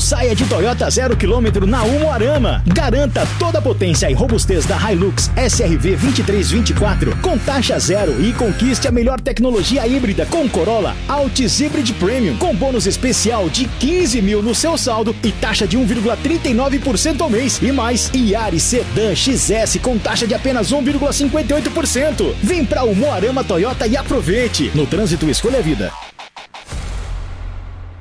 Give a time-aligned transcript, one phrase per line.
[0.00, 2.62] saia de Toyota zero quilômetro na Umuarama.
[2.66, 8.88] Garanta toda a potência e robustez da Hilux SRV 2324 com taxa zero e conquiste
[8.88, 14.42] a melhor tecnologia híbrida com Corolla Altis Hybrid Premium com bônus especial de 15 mil
[14.42, 19.98] no seu saldo e taxa de 1,39% ao mês e mais Yaris Sedan XS com
[19.98, 22.34] taxa de apenas 1,58%.
[22.42, 24.70] Vem pra Umuarama Toyota e aproveite.
[24.74, 25.92] No trânsito escolha a vida.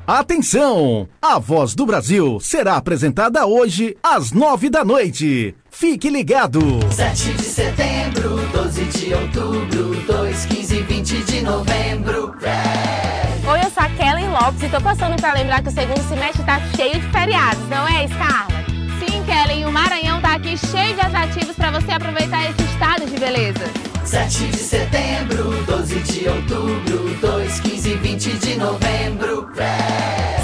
[0.07, 1.05] Atenção!
[1.21, 5.53] A Voz do Brasil será apresentada hoje às nove da noite.
[5.69, 6.61] Fique ligado!
[6.89, 12.33] 7 de setembro, 12 de outubro, 2, 15 e 20 de novembro.
[12.39, 13.51] Red.
[13.51, 16.41] Oi, eu sou a Kellen Lopes e tô passando para lembrar que o segundo semestre
[16.45, 18.63] tá cheio de feriados, não é, Scarla?
[18.99, 23.19] Sim, Kellen, o Maranhão tá aqui cheio de atrativos para você aproveitar esse estado de
[23.19, 23.86] beleza.
[24.07, 29.49] 7 de setembro, 12 de outubro, 2, 15 e 20 de novembro.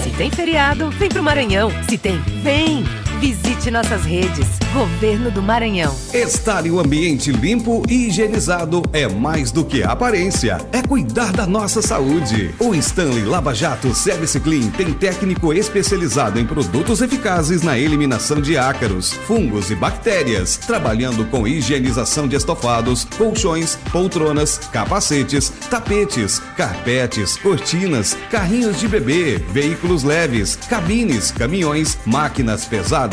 [0.03, 1.71] Se tem feriado, vem pro Maranhão.
[1.89, 2.83] Se tem, vem!
[3.23, 4.45] Visite nossas redes.
[4.73, 5.95] Governo do Maranhão.
[6.13, 11.45] Estar em um ambiente limpo e higienizado é mais do que aparência, é cuidar da
[11.45, 12.53] nossa saúde.
[12.59, 18.57] O Stanley Lava Jato Service Clean tem técnico especializado em produtos eficazes na eliminação de
[18.57, 28.17] ácaros, fungos e bactérias, trabalhando com higienização de estofados, colchões, poltronas, capacetes, tapetes, carpetes, cortinas,
[28.29, 33.12] carrinhos de bebê, veículos leves, cabines, caminhões, máquinas pesadas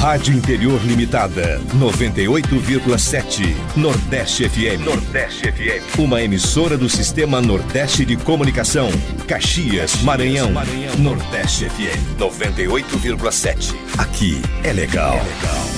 [0.00, 3.54] Rádio Interior Limitada, 98,7.
[3.76, 4.82] Nordeste FM.
[4.82, 5.98] Nordeste FM.
[5.98, 8.88] Uma emissora do Sistema Nordeste de Comunicação.
[9.28, 10.52] Caxias, Maranhão.
[10.52, 10.96] Maranhão.
[10.96, 13.74] Nordeste FM, 98,7.
[13.98, 15.16] Aqui é legal.
[15.16, 15.69] É legal.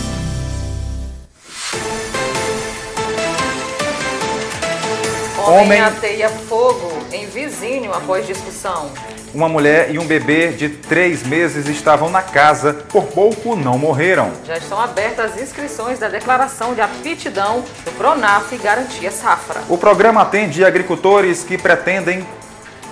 [5.43, 8.93] Homem, Homem ateia fogo em vizinho após discussão.
[9.35, 14.31] Uma mulher e um bebê de três meses estavam na casa, por pouco não morreram.
[14.47, 19.63] Já estão abertas as inscrições da declaração de aptidão do Pronaf Garantia Safra.
[19.69, 22.25] O programa atende agricultores que pretendem,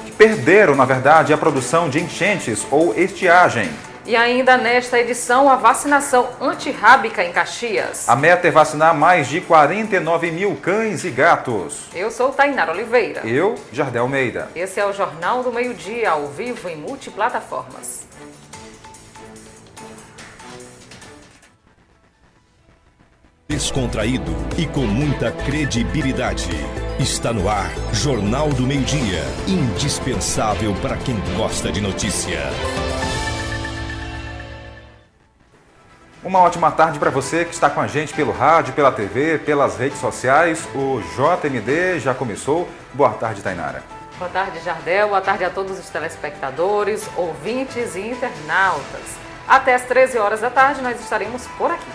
[0.05, 3.71] que perderam, na verdade, a produção de enchentes ou estiagem.
[4.11, 8.09] E ainda nesta edição, a vacinação antirrábica em Caxias.
[8.09, 11.85] A meta é vacinar mais de 49 mil cães e gatos.
[11.95, 13.21] Eu sou Tainara Oliveira.
[13.25, 14.49] Eu, Jardel Almeida.
[14.57, 18.05] Esse é o Jornal do Meio Dia, ao vivo em multiplataformas.
[23.49, 26.51] Descontraído e com muita credibilidade.
[26.99, 29.23] Está no ar, Jornal do Meio Dia.
[29.47, 32.41] Indispensável para quem gosta de notícia.
[36.23, 39.79] Uma ótima tarde para você que está com a gente pelo rádio, pela TV, pelas
[39.79, 40.69] redes sociais.
[40.75, 42.69] O JMD já começou.
[42.93, 43.83] Boa tarde, Tainara.
[44.19, 45.09] Boa tarde, Jardel.
[45.09, 49.17] Boa tarde a todos os telespectadores, ouvintes e internautas.
[49.49, 51.91] Até às 13 horas da tarde nós estaremos por aqui.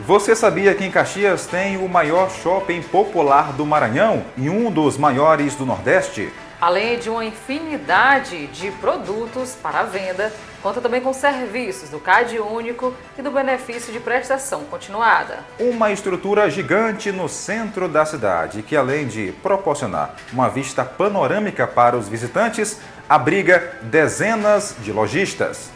[0.00, 4.98] Você sabia que em Caxias tem o maior shopping popular do Maranhão e um dos
[4.98, 6.30] maiores do Nordeste?
[6.58, 12.94] Além de uma infinidade de produtos para venda, conta também com serviços do CAD único
[13.18, 15.40] e do benefício de prestação continuada.
[15.60, 21.94] Uma estrutura gigante no centro da cidade que, além de proporcionar uma vista panorâmica para
[21.94, 25.70] os visitantes, abriga dezenas de lojistas.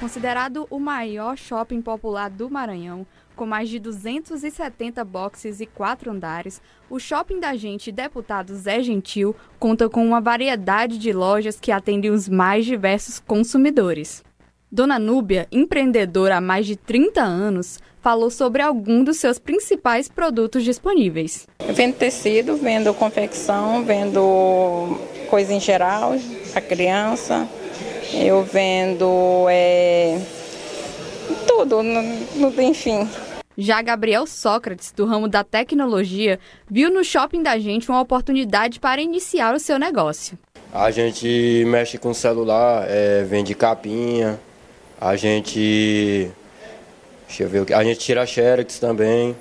[0.00, 3.06] Considerado o maior shopping popular do Maranhão,
[3.38, 6.60] com mais de 270 boxes e quatro andares,
[6.90, 12.10] o Shopping da Gente Deputado Zé Gentil conta com uma variedade de lojas que atendem
[12.10, 14.24] os mais diversos consumidores.
[14.70, 20.64] Dona Núbia, empreendedora há mais de 30 anos, falou sobre alguns dos seus principais produtos
[20.64, 21.46] disponíveis.
[21.60, 24.98] Eu vendo tecido, vendo confecção, vendo
[25.30, 26.14] coisa em geral
[26.52, 27.48] para criança.
[28.12, 30.18] Eu vendo é,
[31.46, 31.82] tudo,
[32.60, 33.08] enfim.
[33.60, 36.38] Já Gabriel Sócrates, do ramo da tecnologia,
[36.70, 40.38] viu no shopping da gente uma oportunidade para iniciar o seu negócio.
[40.72, 44.38] A gente mexe com celular, é, vende capinha,
[45.00, 46.30] a gente.
[47.26, 49.34] Deixa eu ver A gente tira xerox também.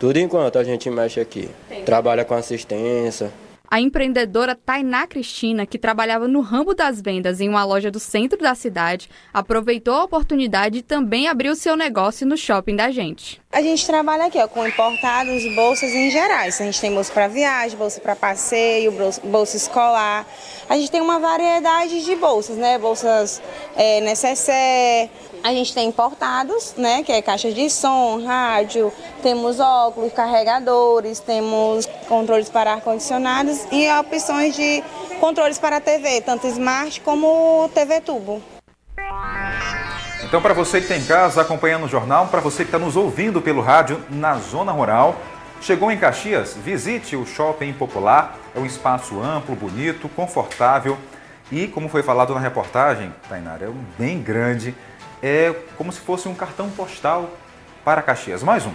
[0.00, 1.48] Tudo enquanto a gente mexe aqui.
[1.86, 3.30] Trabalha com assistência.
[3.72, 8.36] A empreendedora Tainá Cristina, que trabalhava no ramo das vendas em uma loja do centro
[8.36, 13.40] da cidade, aproveitou a oportunidade e também abriu seu negócio no shopping da gente.
[13.52, 16.60] A gente trabalha aqui ó, com importados, bolsas em gerais.
[16.60, 20.26] A gente tem bolsa para viagem, bolsa para passeio, bolsa escolar.
[20.70, 22.78] A gente tem uma variedade de bolsas, né?
[22.78, 23.42] Bolsas
[23.74, 25.10] é, necessaire,
[25.42, 31.86] a gente tem importados, né, que é caixa de som, rádio, temos óculos, carregadores, temos
[32.08, 34.84] controles para ar-condicionados e opções de
[35.18, 38.40] controles para TV, tanto smart como TV tubo.
[40.22, 42.94] Então, para você que está em casa acompanhando o jornal, para você que está nos
[42.94, 45.16] ouvindo pelo rádio na zona rural,
[45.60, 48.36] chegou em Caxias, visite o Shopping Popular.
[48.54, 50.98] É um espaço amplo, bonito, confortável
[51.50, 54.74] e, como foi falado na reportagem, Tainara, é bem grande
[55.22, 57.30] é como se fosse um cartão postal
[57.84, 58.42] para Caxias.
[58.42, 58.72] Mais um.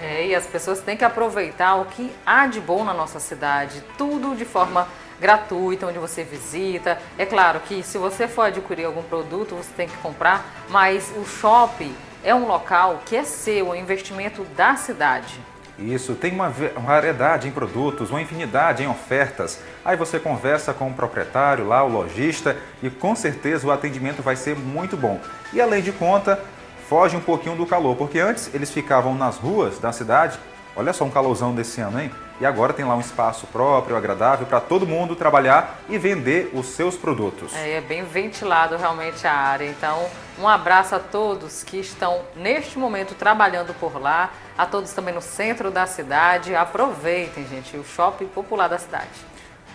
[0.00, 3.82] É, e as pessoas têm que aproveitar o que há de bom na nossa cidade,
[3.96, 4.86] tudo de forma
[5.18, 6.98] gratuita, onde você visita.
[7.16, 11.24] É claro que se você for adquirir algum produto, você tem que comprar, mas o
[11.24, 15.40] shopping é um local que é seu, é um investimento da cidade.
[15.78, 19.60] Isso, tem uma variedade em produtos, uma infinidade em ofertas.
[19.84, 24.36] Aí você conversa com o proprietário lá, o lojista, e com certeza o atendimento vai
[24.36, 25.20] ser muito bom.
[25.52, 26.40] E além de conta,
[26.88, 30.38] foge um pouquinho do calor, porque antes eles ficavam nas ruas da cidade.
[30.74, 32.10] Olha só um calorzão desse ano, hein?
[32.40, 36.66] E agora tem lá um espaço próprio, agradável para todo mundo trabalhar e vender os
[36.66, 37.54] seus produtos.
[37.54, 39.66] É, é bem ventilado realmente a área.
[39.66, 40.06] Então,
[40.38, 45.22] um abraço a todos que estão neste momento trabalhando por lá, a todos também no
[45.22, 46.54] centro da cidade.
[46.54, 49.08] Aproveitem, gente, o shopping popular da cidade.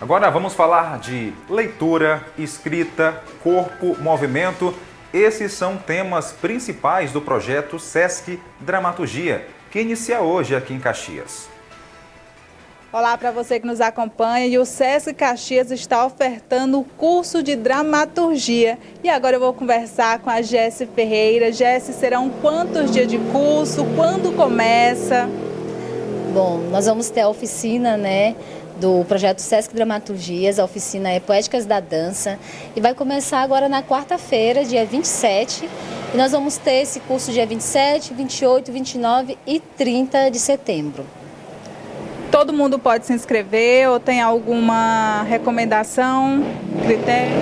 [0.00, 4.74] Agora vamos falar de leitura, escrita, corpo, movimento.
[5.12, 11.51] Esses são temas principais do projeto SESC Dramaturgia, que inicia hoje aqui em Caxias.
[12.92, 17.56] Olá para você que nos acompanha e o SESC Caxias está ofertando o curso de
[17.56, 18.78] dramaturgia.
[19.02, 21.50] E agora eu vou conversar com a Jéssica Ferreira.
[21.50, 23.86] Jéssica, serão quantos dias de curso?
[23.96, 25.26] Quando começa?
[26.34, 28.36] Bom, nós vamos ter a oficina, né?
[28.78, 32.38] do projeto Sesc Dramaturgias, a oficina é Poéticas da Dança,
[32.74, 35.68] e vai começar agora na quarta-feira, dia 27,
[36.12, 41.21] e nós vamos ter esse curso dia 27, 28, 29 e 30 de setembro.
[42.32, 46.42] Todo mundo pode se inscrever ou tem alguma recomendação,
[46.82, 47.36] critério?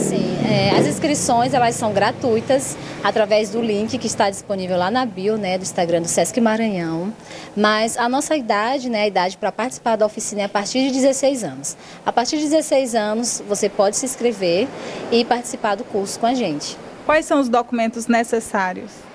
[0.00, 5.06] Sim, é, as inscrições elas são gratuitas através do link que está disponível lá na
[5.06, 7.14] bio né, do Instagram do Sesc Maranhão.
[7.56, 10.94] Mas a nossa idade, né, a idade para participar da oficina é a partir de
[10.94, 11.76] 16 anos.
[12.04, 14.66] A partir de 16 anos você pode se inscrever
[15.12, 16.76] e participar do curso com a gente.
[17.06, 19.11] Quais são os documentos necessários?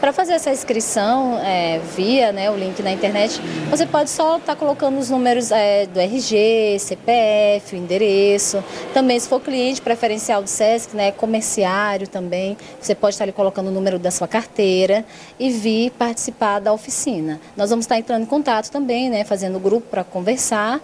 [0.00, 3.38] Para fazer essa inscrição é, via né, o link na internet,
[3.68, 8.64] você pode só estar tá colocando os números é, do RG, CPF, o endereço.
[8.94, 13.68] Também, se for cliente preferencial do SESC, né, comerciário também, você pode estar ali colocando
[13.68, 15.04] o número da sua carteira
[15.38, 17.38] e vir participar da oficina.
[17.54, 20.80] Nós vamos estar entrando em contato também, né, fazendo grupo para conversar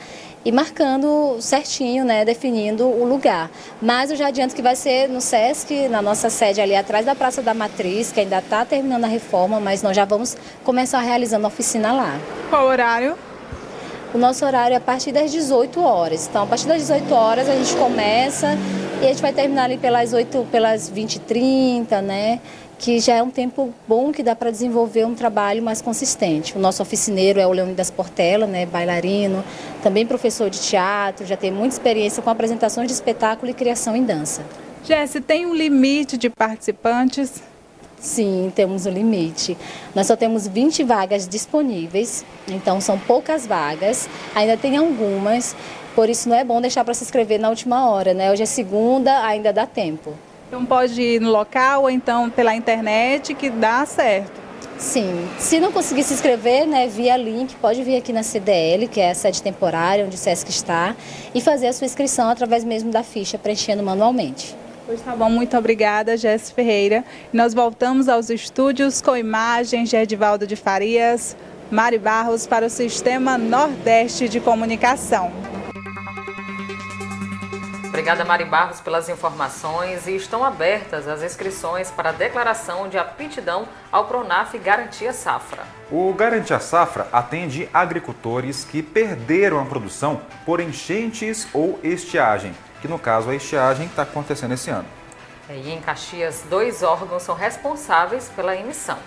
[0.47, 3.51] e marcando certinho, né, definindo o lugar.
[3.83, 7.17] Mas eu já adianto que vai ser no SESC, na nossa sede ali atrás da
[7.17, 11.47] Praça da Matriz, que ainda está terminando a reforma, mas nós já vamos começar realizando
[11.47, 12.17] a oficina lá.
[12.49, 13.19] Qual horário?
[14.15, 16.29] O nosso horário é a partir das 18 horas.
[16.29, 18.57] Então, a partir das 18 horas a gente começa
[19.03, 22.41] e a gente vai terminar ali pelas 8, pelas 20 e 30, né?
[22.79, 26.57] Que já é um tempo bom que dá para desenvolver um trabalho mais consistente.
[26.57, 29.43] O nosso oficineiro é o Leônidas Portela, né, bailarino,
[29.83, 34.05] também professor de teatro, já tem muita experiência com apresentações de espetáculo e criação em
[34.05, 34.45] dança.
[34.85, 37.43] Jesse, tem um limite de participantes?
[37.99, 39.57] Sim, temos um limite.
[39.95, 45.57] Nós só temos 20 vagas disponíveis, então são poucas vagas, ainda tem algumas,
[45.95, 48.31] por isso não é bom deixar para se inscrever na última hora, né?
[48.31, 50.13] Hoje é segunda, ainda dá tempo.
[50.49, 54.47] Então pode ir no local ou então pela internet que dá certo.
[54.79, 59.01] Sim, se não conseguir se inscrever, né, via link, pode vir aqui na CDL, que
[59.01, 60.95] é a sede temporária onde o SESC está,
[61.35, 64.55] e fazer a sua inscrição através mesmo da ficha, preenchendo manualmente.
[64.85, 67.05] Pois tá bom, muito obrigada, Jéssica Ferreira.
[67.33, 71.35] Nós voltamos aos estúdios com imagens de Edivaldo de Farias,
[71.71, 75.33] Mari Barros para o Sistema Nordeste de Comunicação.
[77.97, 80.07] Obrigada, Mari Barros, pelas informações.
[80.07, 85.63] E estão abertas as inscrições para a declaração de aptidão ao Pronaf Garantia Safra.
[85.91, 92.99] O Garantia Safra atende agricultores que perderam a produção por enchentes ou estiagem, que no
[92.99, 94.87] caso a estiagem está acontecendo esse ano.
[95.49, 98.99] E em Caxias, dois órgãos são responsáveis pela emissão.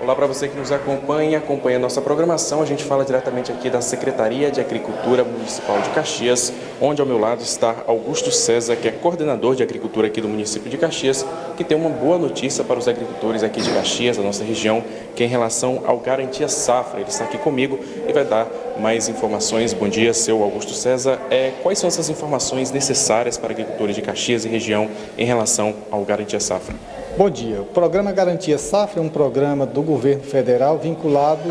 [0.00, 2.62] Olá para você que nos acompanha, acompanha a nossa programação.
[2.62, 7.18] A gente fala diretamente aqui da Secretaria de Agricultura Municipal de Caxias, onde ao meu
[7.18, 11.26] lado está Augusto César, que é coordenador de agricultura aqui do município de Caxias,
[11.56, 14.84] que tem uma boa notícia para os agricultores aqui de Caxias, da nossa região,
[15.16, 17.00] que é em relação ao Garantia Safra.
[17.00, 18.46] Ele está aqui comigo e vai dar
[18.78, 19.74] mais informações.
[19.74, 21.18] Bom dia, seu Augusto César.
[21.28, 24.88] É, quais são essas informações necessárias para agricultores de Caxias e região
[25.18, 26.76] em relação ao Garantia Safra?
[27.18, 27.62] Bom dia.
[27.62, 31.50] O programa Garantia Safra é um programa do governo federal vinculado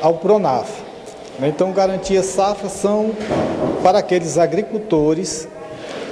[0.00, 0.70] ao Pronaf.
[1.42, 3.10] Então, Garantia Safra são
[3.82, 5.48] para aqueles agricultores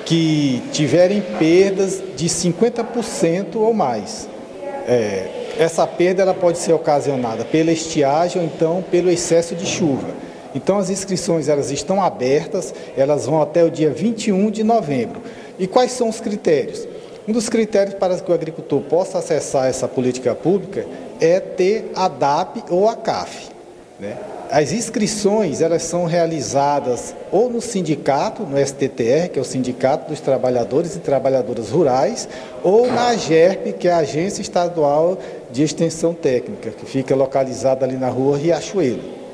[0.05, 4.29] que tiverem perdas de 50% ou mais.
[4.89, 10.09] É, essa perda ela pode ser ocasionada pela estiagem ou então pelo excesso de chuva.
[10.57, 15.23] Então as inscrições elas estão abertas, elas vão até o dia 21 de novembro.
[15.57, 16.98] E quais são os critérios?
[17.29, 20.87] Um dos critérios para que o agricultor possa acessar essa política pública
[21.21, 23.51] é ter a DAP ou a CAF.
[24.01, 24.17] Né?
[24.51, 30.21] As inscrições elas são realizadas ou no sindicato, no STTR, que é o Sindicato dos
[30.21, 32.27] Trabalhadores e Trabalhadoras Rurais,
[32.65, 35.19] ou na AGERP, que é a Agência Estadual
[35.53, 39.28] de Extensão Técnica, que fica localizada ali na rua Riachuelo.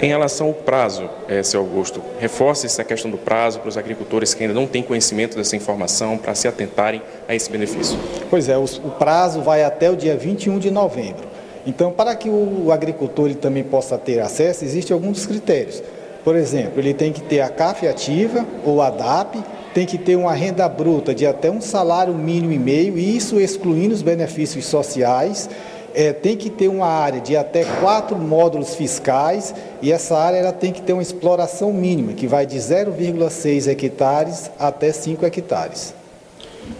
[0.00, 4.34] Em relação ao prazo, é, seu Augusto, reforce essa questão do prazo para os agricultores
[4.34, 7.98] que ainda não têm conhecimento dessa informação para se atentarem a esse benefício.
[8.28, 11.26] Pois é, o, o prazo vai até o dia 21 de novembro.
[11.66, 15.82] Então, para que o agricultor ele também possa ter acesso, existem alguns critérios.
[16.22, 19.36] Por exemplo, ele tem que ter a CAF ativa ou a DAP,
[19.72, 23.94] tem que ter uma renda bruta de até um salário mínimo e meio, isso excluindo
[23.94, 25.48] os benefícios sociais
[25.94, 30.52] é, tem que ter uma área de até quatro módulos fiscais e essa área ela
[30.52, 35.94] tem que ter uma exploração mínima, que vai de 0,6 hectares até 5 hectares.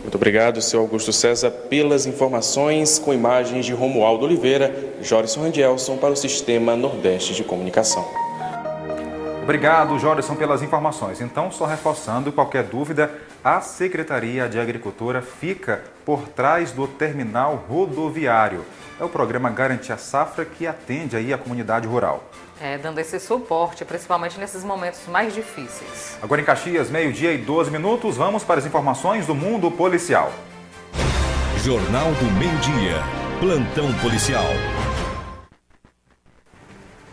[0.00, 6.12] Muito obrigado, senhor Augusto César, pelas informações com imagens de Romualdo Oliveira, Jorison Randielson para
[6.12, 8.04] o Sistema Nordeste de Comunicação.
[9.42, 11.20] Obrigado, Jorison, pelas informações.
[11.20, 13.10] Então, só reforçando, qualquer dúvida,
[13.44, 18.64] a Secretaria de Agricultura fica por trás do terminal rodoviário
[18.98, 22.24] é o programa Garantia Safra que atende aí a comunidade rural.
[22.60, 26.16] É, dando esse suporte, principalmente nesses momentos mais difíceis.
[26.22, 30.32] Agora em Caxias, meio-dia e 12 minutos, vamos para as informações do mundo policial.
[31.64, 33.02] Jornal do Meio-Dia.
[33.40, 34.44] Plantão policial.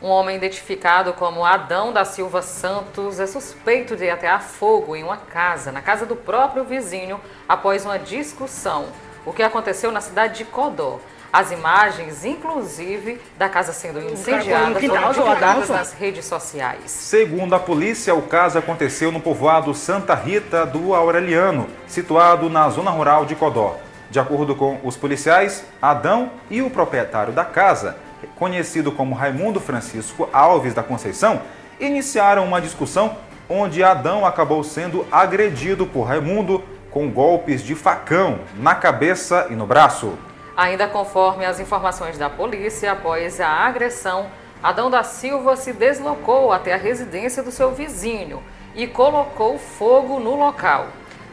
[0.01, 5.17] Um homem identificado como Adão da Silva Santos é suspeito de atear fogo em uma
[5.17, 8.87] casa, na casa do próprio vizinho, após uma discussão.
[9.25, 10.99] O que aconteceu na cidade de Codó.
[11.33, 16.91] As imagens, inclusive, da casa sendo incendiada, foram divulgadas nas redes sociais.
[16.91, 22.91] Segundo a polícia, o caso aconteceu no povoado Santa Rita do Aureliano, situado na zona
[22.91, 23.77] rural de Codó.
[24.09, 27.95] De acordo com os policiais, Adão e o proprietário da casa,
[28.35, 31.41] conhecido como Raimundo Francisco Alves da Conceição,
[31.79, 33.15] iniciaram uma discussão
[33.47, 39.65] onde Adão acabou sendo agredido por Raimundo com golpes de facão na cabeça e no
[39.65, 40.17] braço.
[40.55, 44.27] Ainda conforme as informações da polícia, após a agressão,
[44.61, 48.43] Adão da Silva se deslocou até a residência do seu vizinho
[48.75, 50.87] e colocou fogo no local.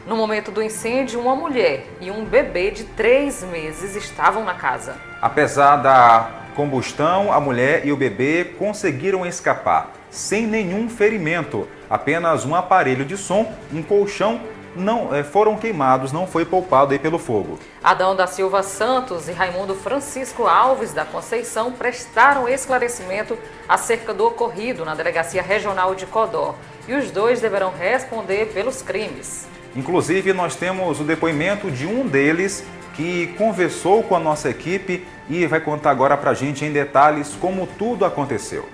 [0.07, 4.95] No momento do incêndio, uma mulher e um bebê de três meses estavam na casa.
[5.21, 11.67] Apesar da combustão, a mulher e o bebê conseguiram escapar sem nenhum ferimento.
[11.89, 14.41] Apenas um aparelho de som, um colchão
[14.79, 17.59] não é, foram queimados, não foi poupado aí pelo fogo.
[17.83, 24.85] Adão da Silva Santos e Raimundo Francisco Alves da Conceição prestaram esclarecimento acerca do ocorrido
[24.85, 26.55] na Delegacia Regional de Codó
[26.87, 29.47] e os dois deverão responder pelos crimes.
[29.75, 32.63] Inclusive, nós temos o depoimento de um deles
[32.95, 37.35] que conversou com a nossa equipe e vai contar agora para a gente em detalhes
[37.39, 38.67] como tudo aconteceu.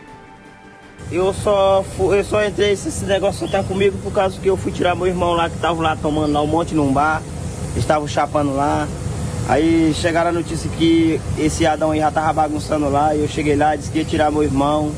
[1.12, 4.58] Eu só, fui, eu só entrei, esse negócio só tá comigo por causa que eu
[4.58, 7.22] fui tirar meu irmão lá que tava lá tomando lá um monte num bar.
[7.78, 8.88] Estavam chapando lá.
[9.48, 13.14] Aí chegaram a notícia que esse Adão aí já tava bagunçando lá.
[13.16, 14.92] E eu cheguei lá, disse que ia tirar meu irmão.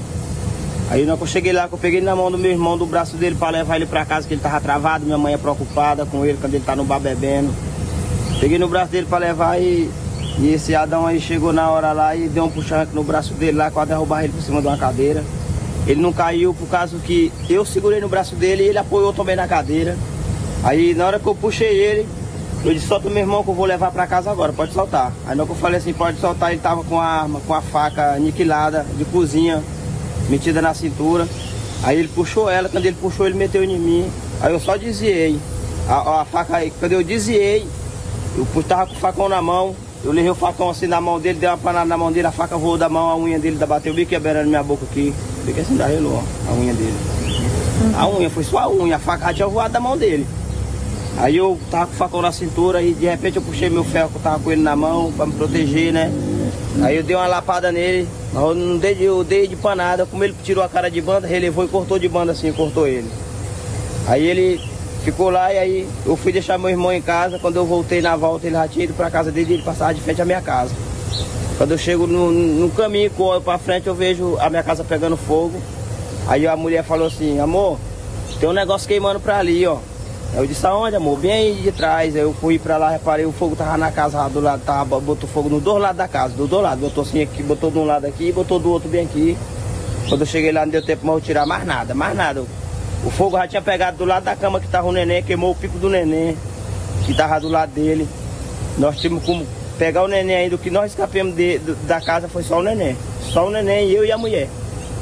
[0.89, 3.17] Aí que eu cheguei lá, que eu peguei na mão do meu irmão, do braço
[3.17, 5.05] dele para levar ele para casa, que ele tava travado.
[5.05, 7.53] Minha mãe é preocupada com ele quando ele tá no bar bebendo.
[8.39, 9.89] Peguei no braço dele para levar e,
[10.39, 13.57] e esse Adão aí chegou na hora lá e deu um puxão no braço dele
[13.57, 15.25] lá, quase derrubar ele por cima de uma cadeira.
[15.87, 19.35] Ele não caiu por causa que eu segurei no braço dele e ele apoiou também
[19.35, 19.97] na cadeira.
[20.63, 22.05] Aí na hora que eu puxei ele,
[22.65, 25.13] eu disse, solta meu irmão que eu vou levar para casa agora, pode soltar.
[25.25, 27.53] Aí na hora que eu falei assim, pode soltar, ele tava com a arma, com
[27.53, 29.63] a faca aniquilada de cozinha,
[30.29, 31.25] metida na cintura.
[31.83, 34.11] Aí ele puxou ela, quando ele puxou, ele meteu em mim.
[34.41, 35.39] Aí eu só desviei.
[35.87, 37.65] A, a faca aí, quando eu desviei,
[38.35, 39.73] eu tava com o facão na mão,
[40.07, 42.31] Eu levei o facão assim na mão dele, dei uma panada na mão dele, a
[42.31, 45.13] faca voou da mão, a unha dele bateu bem quebrando minha boca aqui.
[45.43, 46.95] Fiquei assim, darrelou, ó, a unha dele.
[47.93, 50.25] A unha, foi só a unha, a faca tinha voado da mão dele.
[51.17, 54.09] Aí eu tava com o facão na cintura e de repente eu puxei meu ferro
[54.09, 56.09] que eu tava com ele na mão pra me proteger, né?
[56.81, 60.23] Aí eu dei uma lapada nele, mas eu não dei, eu dei de panada, como
[60.23, 63.11] ele tirou a cara de banda, relevou e cortou de banda assim, cortou ele.
[64.07, 64.61] Aí ele
[65.11, 67.39] ficou lá e aí eu fui deixar meu irmão em casa.
[67.39, 69.93] Quando eu voltei na volta, ele já tinha ido pra casa dele e ele passava
[69.93, 70.73] de frente à minha casa.
[71.57, 75.15] Quando eu chego no, no caminho, corro pra frente, eu vejo a minha casa pegando
[75.15, 75.61] fogo.
[76.27, 77.79] Aí a mulher falou assim, amor,
[78.37, 79.77] tem um negócio queimando pra ali, ó.
[80.35, 81.17] Eu disse, aonde, amor?
[81.17, 82.13] Bem aí de trás.
[82.13, 85.27] Aí eu fui pra lá, reparei, o fogo tava na casa do lado, tava, botou
[85.29, 86.81] fogo nos dois lados da casa, dos dois lados.
[86.81, 89.37] Botou assim aqui, botou de um lado aqui botou do outro bem aqui.
[90.09, 92.43] Quando eu cheguei lá, não deu tempo mais eu tirar mais nada, mais nada.
[93.07, 95.55] O fogo já tinha pegado do lado da cama que tava o neném, queimou o
[95.55, 96.37] pico do neném,
[97.05, 98.05] que tava do lado dele.
[98.77, 99.47] Nós tivemos como
[99.79, 102.97] pegar o neném ainda, o que nós escapamos de, da casa foi só o neném.
[103.21, 104.49] Só o neném, eu e a mulher.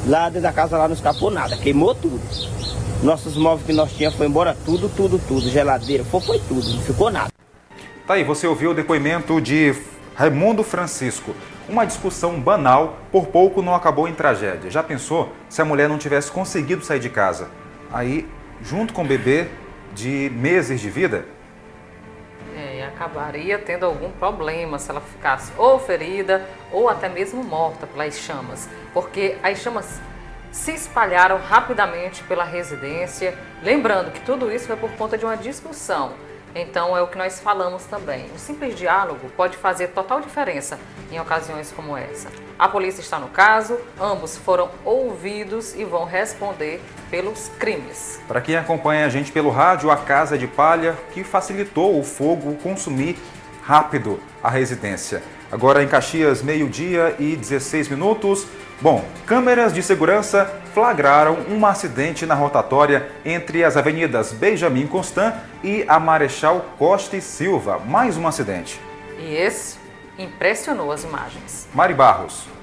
[0.06, 2.20] Lá dentro da casa lá não escapou nada, queimou tudo.
[3.02, 5.50] Nossos móveis que nós tínhamos foi embora tudo, tudo, tudo.
[5.50, 7.32] Geladeira, foi, foi tudo, não ficou nada.
[8.06, 9.74] Tá aí, você ouviu o depoimento de
[10.14, 11.34] Raimundo Francisco.
[11.68, 14.70] Uma discussão banal, por pouco não acabou em tragédia.
[14.70, 17.48] Já pensou se a mulher não tivesse conseguido sair de casa?
[17.92, 18.28] Aí,
[18.62, 19.48] junto com o bebê
[19.94, 21.24] de meses de vida?
[22.56, 28.18] É, acabaria tendo algum problema se ela ficasse ou ferida ou até mesmo morta pelas
[28.18, 28.68] chamas.
[28.92, 30.00] Porque as chamas
[30.50, 33.36] se espalharam rapidamente pela residência.
[33.62, 36.14] Lembrando que tudo isso foi por conta de uma discussão.
[36.58, 38.24] Então é o que nós falamos também.
[38.34, 40.78] O simples diálogo pode fazer total diferença
[41.12, 42.30] em ocasiões como essa.
[42.58, 48.18] A polícia está no caso, ambos foram ouvidos e vão responder pelos crimes.
[48.26, 52.54] Para quem acompanha a gente pelo rádio, a Casa de Palha, que facilitou o fogo
[52.62, 53.18] consumir
[53.62, 55.22] rápido a residência.
[55.52, 58.46] Agora em Caxias, meio-dia e 16 minutos.
[58.80, 65.82] Bom, câmeras de segurança flagraram um acidente na rotatória entre as avenidas Benjamin Constant e
[65.88, 67.78] a Marechal Costa e Silva.
[67.78, 68.78] Mais um acidente.
[69.18, 69.78] E esse
[70.18, 71.66] impressionou as imagens.
[71.72, 72.55] Mari Barros.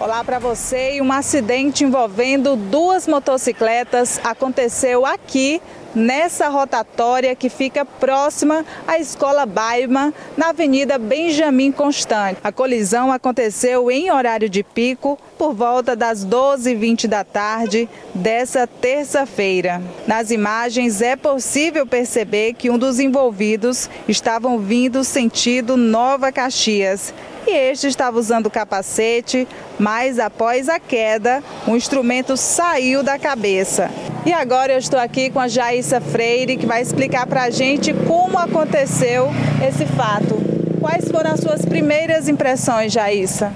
[0.00, 0.98] Olá para você.
[1.02, 5.60] Um acidente envolvendo duas motocicletas aconteceu aqui
[5.94, 12.38] nessa rotatória que fica próxima à Escola Baima, na Avenida Benjamin Constant.
[12.42, 19.82] A colisão aconteceu em horário de pico, por volta das 12h20 da tarde dessa terça-feira.
[20.06, 27.12] Nas imagens é possível perceber que um dos envolvidos estavam vindo sentido Nova Caxias
[27.50, 29.46] este estava usando capacete,
[29.78, 33.90] mas após a queda, o instrumento saiu da cabeça.
[34.24, 37.92] E agora eu estou aqui com a Jaissa Freire, que vai explicar para a gente
[37.92, 39.28] como aconteceu
[39.66, 40.38] esse fato.
[40.80, 43.52] Quais foram as suas primeiras impressões, Jaissa?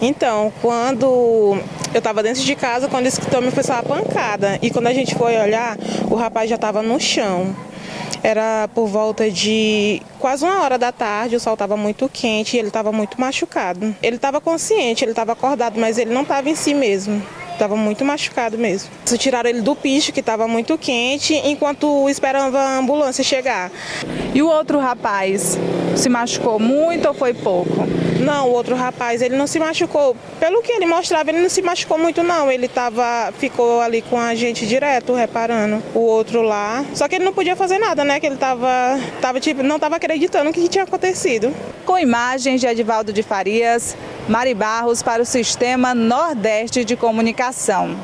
[0.00, 1.58] Então, quando
[1.94, 4.58] eu estava dentro de casa, quando esse me foi só a pancada.
[4.60, 5.78] E quando a gente foi olhar,
[6.10, 7.56] o rapaz já estava no chão.
[8.22, 12.58] Era por volta de quase uma hora da tarde, o sol estava muito quente e
[12.58, 13.94] ele estava muito machucado.
[14.02, 17.22] Ele estava consciente, ele estava acordado, mas ele não estava em si mesmo.
[17.56, 18.90] Estava muito machucado mesmo.
[19.16, 23.72] Tiraram ele do picho, que estava muito quente, enquanto esperava a ambulância chegar.
[24.34, 25.58] E o outro rapaz
[25.96, 27.86] se machucou muito ou foi pouco?
[28.20, 30.14] Não, o outro rapaz, ele não se machucou.
[30.38, 32.52] Pelo que ele mostrava, ele não se machucou muito não.
[32.52, 35.82] Ele tava, ficou ali com a gente direto, reparando.
[35.94, 36.84] O outro lá.
[36.92, 38.20] Só que ele não podia fazer nada, né?
[38.20, 41.54] Que ele tava, tava tipo, não estava acreditando o que tinha acontecido.
[41.86, 43.96] Com imagens de Edivaldo de Farias,
[44.28, 47.96] Mari Barros para o Sistema Nordeste de Comunicação.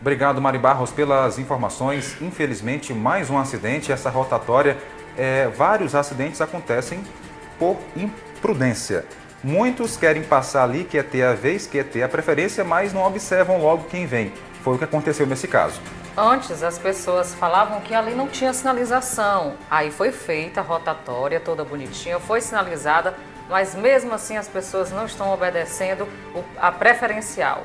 [0.00, 2.16] Obrigado, Mari Barros, pelas informações.
[2.22, 3.92] Infelizmente, mais um acidente.
[3.92, 4.78] Essa rotatória,
[5.18, 7.04] é, vários acidentes acontecem
[7.58, 9.04] por imprudência.
[9.44, 13.60] Muitos querem passar ali, quer ter a vez, quer ter a preferência, mas não observam
[13.60, 14.32] logo quem vem.
[14.62, 15.78] Foi o que aconteceu nesse caso.
[16.16, 19.56] Antes as pessoas falavam que ali não tinha sinalização.
[19.70, 23.14] Aí foi feita a rotatória toda bonitinha, foi sinalizada,
[23.48, 26.08] mas mesmo assim as pessoas não estão obedecendo
[26.58, 27.64] a preferencial.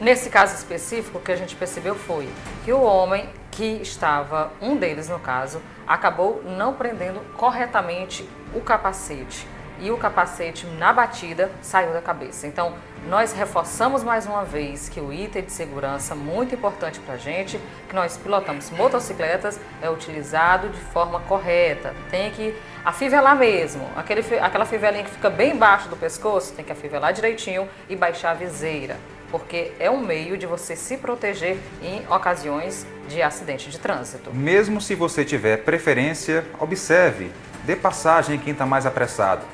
[0.00, 2.28] Nesse caso específico, o que a gente percebeu foi
[2.64, 9.46] que o homem que estava, um deles no caso, acabou não prendendo corretamente o capacete
[9.80, 12.46] e o capacete na batida saiu da cabeça.
[12.46, 12.74] Então,
[13.08, 17.58] nós reforçamos mais uma vez que o item de segurança muito importante para a gente,
[17.88, 21.94] que nós pilotamos motocicletas, é utilizado de forma correta.
[22.10, 23.88] Tem que afivelar mesmo.
[23.96, 28.32] Aquele, aquela fivelinha que fica bem embaixo do pescoço, tem que afivelar direitinho e baixar
[28.32, 28.98] a viseira.
[29.30, 34.34] Porque é um meio de você se proteger em ocasiões de acidente de trânsito.
[34.34, 37.32] Mesmo se você tiver preferência, observe
[37.64, 39.44] dê passagem em quem está mais apressado.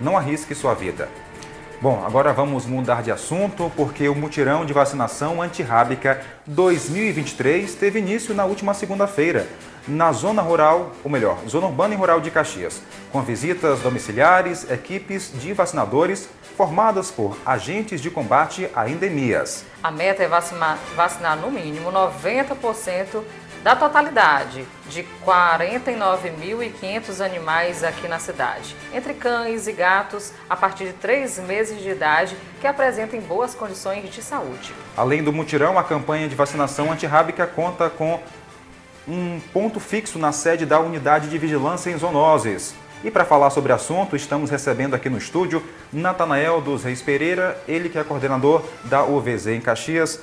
[0.00, 1.08] Não arrisque sua vida.
[1.84, 8.34] Bom, agora vamos mudar de assunto porque o mutirão de vacinação antirrábica 2023 teve início
[8.34, 9.46] na última segunda-feira,
[9.86, 12.80] na zona rural, ou melhor, zona urbana e rural de Caxias,
[13.12, 19.66] com visitas domiciliares, equipes de vacinadores formadas por agentes de combate a endemias.
[19.82, 23.22] A meta é vacinar, vacinar no mínimo 90%
[23.64, 30.92] da totalidade de 49.500 animais aqui na cidade, entre cães e gatos a partir de
[30.92, 34.74] 3 meses de idade que apresentem boas condições de saúde.
[34.94, 38.20] Além do mutirão, a campanha de vacinação antirrábica conta com
[39.08, 42.74] um ponto fixo na sede da Unidade de Vigilância em Zoonoses.
[43.02, 47.58] E para falar sobre o assunto, estamos recebendo aqui no estúdio Natanael dos Reis Pereira,
[47.66, 50.20] ele que é coordenador da UVZ em Caxias.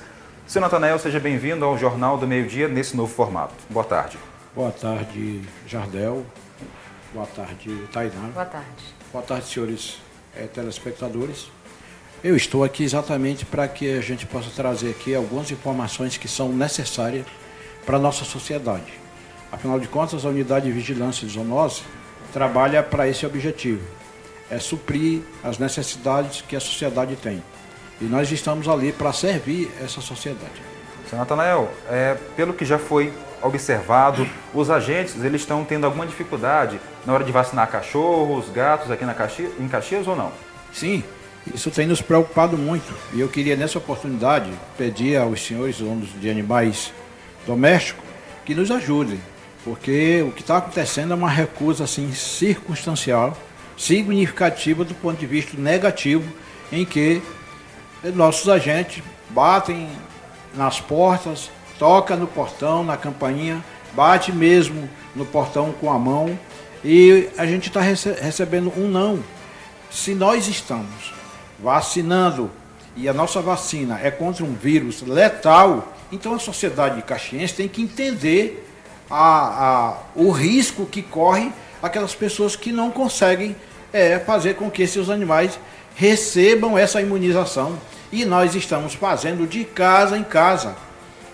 [0.52, 3.54] Seu Natanael, seja bem-vindo ao Jornal do Meio Dia nesse novo formato.
[3.70, 4.18] Boa tarde.
[4.54, 6.26] Boa tarde, Jardel.
[7.14, 8.28] Boa tarde, Tainá.
[8.34, 8.66] Boa tarde.
[9.10, 9.96] Boa tarde, senhores
[10.36, 11.50] é, telespectadores.
[12.22, 16.50] Eu estou aqui exatamente para que a gente possa trazer aqui algumas informações que são
[16.50, 17.24] necessárias
[17.86, 18.92] para a nossa sociedade.
[19.50, 21.80] Afinal de contas, a Unidade de Vigilância de Zoonose
[22.30, 23.80] trabalha para esse objetivo,
[24.50, 27.42] é suprir as necessidades que a sociedade tem.
[28.02, 30.60] E nós estamos ali para servir essa sociedade.
[31.08, 36.80] Seu Natanael, é, pelo que já foi observado, os agentes eles estão tendo alguma dificuldade
[37.06, 40.32] na hora de vacinar cachorros, gatos aqui na Caxias, em Caxias ou não?
[40.72, 41.04] Sim,
[41.54, 42.92] isso tem nos preocupado muito.
[43.12, 46.92] E eu queria nessa oportunidade pedir aos senhores donos de animais
[47.46, 48.04] domésticos
[48.44, 49.20] que nos ajudem,
[49.62, 53.38] porque o que está acontecendo é uma recusa assim circunstancial,
[53.76, 56.28] significativa do ponto de vista negativo,
[56.72, 57.22] em que
[58.10, 59.88] nossos agentes batem
[60.54, 66.38] nas portas, toca no portão, na campainha, bate mesmo no portão com a mão
[66.84, 69.22] e a gente está rece recebendo um não.
[69.90, 71.14] Se nós estamos
[71.58, 72.50] vacinando
[72.96, 77.68] e a nossa vacina é contra um vírus letal, então a sociedade de caxiense tem
[77.68, 78.68] que entender
[79.08, 83.54] a, a, o risco que corre aquelas pessoas que não conseguem
[83.92, 85.58] é, fazer com que esses animais
[85.94, 87.78] recebam essa imunização
[88.10, 90.74] e nós estamos fazendo de casa em casa.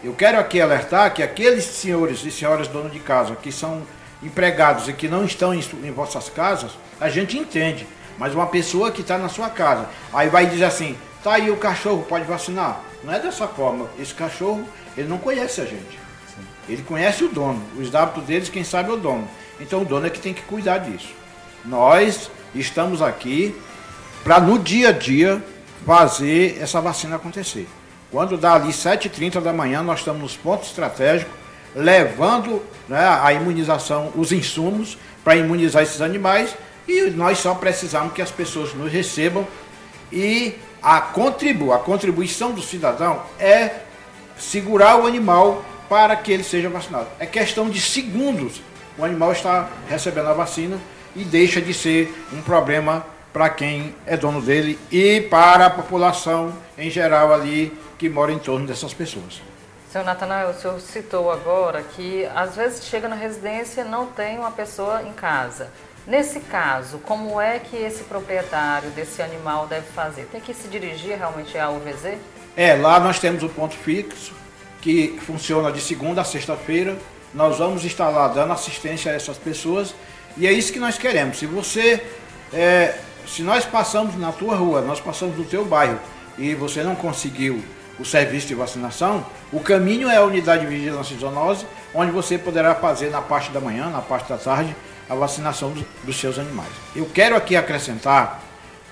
[0.02, 3.82] Eu quero aqui alertar que aqueles senhores e senhoras donos de casa que são
[4.22, 7.86] empregados e que não estão em, em vossas casas, a gente entende.
[8.16, 11.56] Mas uma pessoa que está na sua casa, aí vai dizer assim, tá aí o
[11.56, 12.80] cachorro, pode vacinar.
[13.02, 13.88] Não é dessa forma.
[13.98, 14.64] Esse cachorro,
[14.96, 15.98] ele não conhece a gente.
[16.68, 17.62] Ele conhece o dono.
[17.78, 19.28] Os hábitos deles, quem sabe é o dono.
[19.60, 21.14] Então o dono é que tem que cuidar disso.
[21.64, 23.54] Nós estamos aqui
[24.28, 25.42] para no dia a dia
[25.86, 27.66] fazer essa vacina acontecer.
[28.10, 31.32] Quando dá ali 7h30 da manhã, nós estamos nos pontos estratégicos,
[31.74, 36.54] levando né, a imunização, os insumos para imunizar esses animais
[36.86, 39.48] e nós só precisamos que as pessoas nos recebam
[40.12, 43.76] e a contribu a contribuição do cidadão é
[44.36, 47.06] segurar o animal para que ele seja vacinado.
[47.18, 48.60] É questão de segundos.
[48.98, 50.76] O animal está recebendo a vacina
[51.16, 56.52] e deixa de ser um problema para quem é dono dele e para a população
[56.76, 59.40] em geral ali que mora em torno dessas pessoas.
[59.90, 64.38] Seu Natanael, o senhor citou agora que às vezes chega na residência e não tem
[64.38, 65.70] uma pessoa em casa.
[66.06, 70.26] Nesse caso, como é que esse proprietário desse animal deve fazer?
[70.32, 72.18] Tem que se dirigir realmente à UVZ?
[72.56, 74.34] É, lá nós temos o ponto fixo,
[74.80, 76.96] que funciona de segunda a sexta-feira.
[77.34, 79.94] Nós vamos estar lá dando assistência a essas pessoas
[80.36, 81.38] e é isso que nós queremos.
[81.38, 82.02] Se você
[82.52, 82.94] é,
[83.28, 85.98] se nós passamos na tua rua, nós passamos no teu bairro
[86.36, 87.62] e você não conseguiu
[87.98, 92.38] o serviço de vacinação, o caminho é a unidade de vigilância de zoonose, onde você
[92.38, 94.74] poderá fazer na parte da manhã, na parte da tarde,
[95.08, 96.70] a vacinação dos, dos seus animais.
[96.94, 98.40] Eu quero aqui acrescentar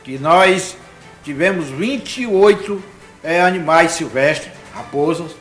[0.02, 0.76] que nós
[1.22, 2.82] tivemos 28
[3.22, 5.32] é, animais silvestres, raposas,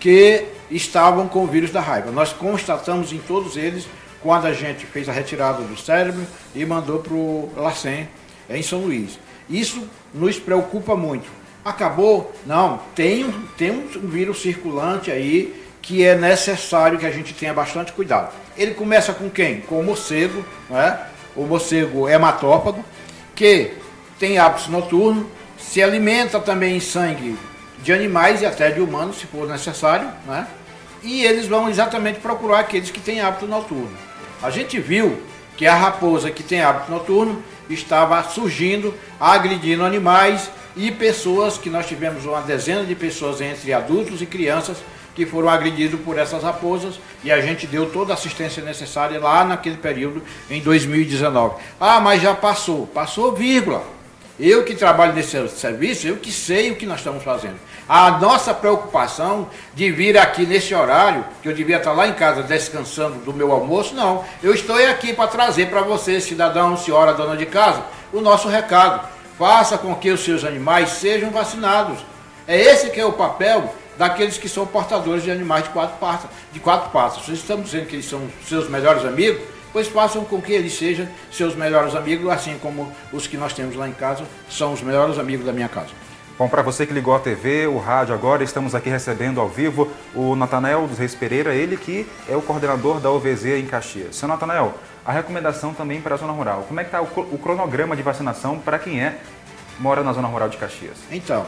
[0.00, 2.10] que estavam com o vírus da raiva.
[2.10, 3.86] Nós constatamos em todos eles
[4.20, 8.08] quando a gente fez a retirada do cérebro e mandou para o LACEN
[8.48, 9.18] em São Luís.
[9.48, 11.26] Isso nos preocupa muito.
[11.64, 12.32] Acabou?
[12.44, 17.92] Não, tem, tem um vírus circulante aí que é necessário que a gente tenha bastante
[17.92, 18.32] cuidado.
[18.56, 19.60] Ele começa com quem?
[19.60, 20.98] Com o morcego, né?
[21.36, 22.84] o morcego hematófago,
[23.34, 23.72] que
[24.18, 25.26] tem hábitos noturnos,
[25.58, 27.36] se alimenta também em sangue
[27.82, 30.46] de animais e até de humanos, se for necessário, né?
[31.02, 33.96] e eles vão exatamente procurar aqueles que têm hábito noturno.
[34.42, 35.22] A gente viu
[35.56, 41.86] que a raposa que tem hábito noturno estava surgindo, agredindo animais e pessoas, que nós
[41.86, 44.78] tivemos uma dezena de pessoas entre adultos e crianças
[45.14, 49.42] que foram agredidos por essas raposas e a gente deu toda a assistência necessária lá
[49.44, 51.56] naquele período em 2019.
[51.80, 52.86] Ah, mas já passou.
[52.86, 53.95] Passou, vírgula.
[54.38, 57.56] Eu que trabalho nesse serviço, eu que sei o que nós estamos fazendo.
[57.88, 62.42] A nossa preocupação de vir aqui nesse horário, que eu devia estar lá em casa
[62.42, 64.24] descansando do meu almoço, não.
[64.42, 69.08] Eu estou aqui para trazer para você, cidadão, senhora, dona de casa, o nosso recado.
[69.38, 71.98] Faça com que os seus animais sejam vacinados.
[72.46, 76.30] É esse que é o papel daqueles que são portadores de animais de quatro patas.
[76.52, 77.24] De quatro patas.
[77.24, 79.40] Vocês estão dizendo que eles são seus melhores amigos,
[79.76, 83.76] pois façam com que eles sejam seus melhores amigos, assim como os que nós temos
[83.76, 85.90] lá em casa são os melhores amigos da minha casa.
[86.38, 89.92] Bom, para você que ligou a TV, o rádio agora, estamos aqui recebendo ao vivo
[90.14, 94.16] o Natanael dos Reis Pereira, ele que é o coordenador da OVZ em Caxias.
[94.16, 94.72] Seu Natanael,
[95.04, 96.64] a recomendação também para a zona rural.
[96.66, 99.18] Como é que está o cronograma de vacinação para quem é
[99.78, 100.96] mora na zona rural de Caxias?
[101.12, 101.44] Então,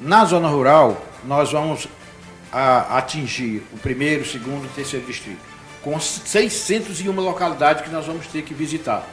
[0.00, 1.88] na zona rural, nós vamos
[2.52, 5.55] a, atingir o primeiro, segundo e terceiro distrito
[5.86, 9.06] com 601 localidades que nós vamos ter que visitar.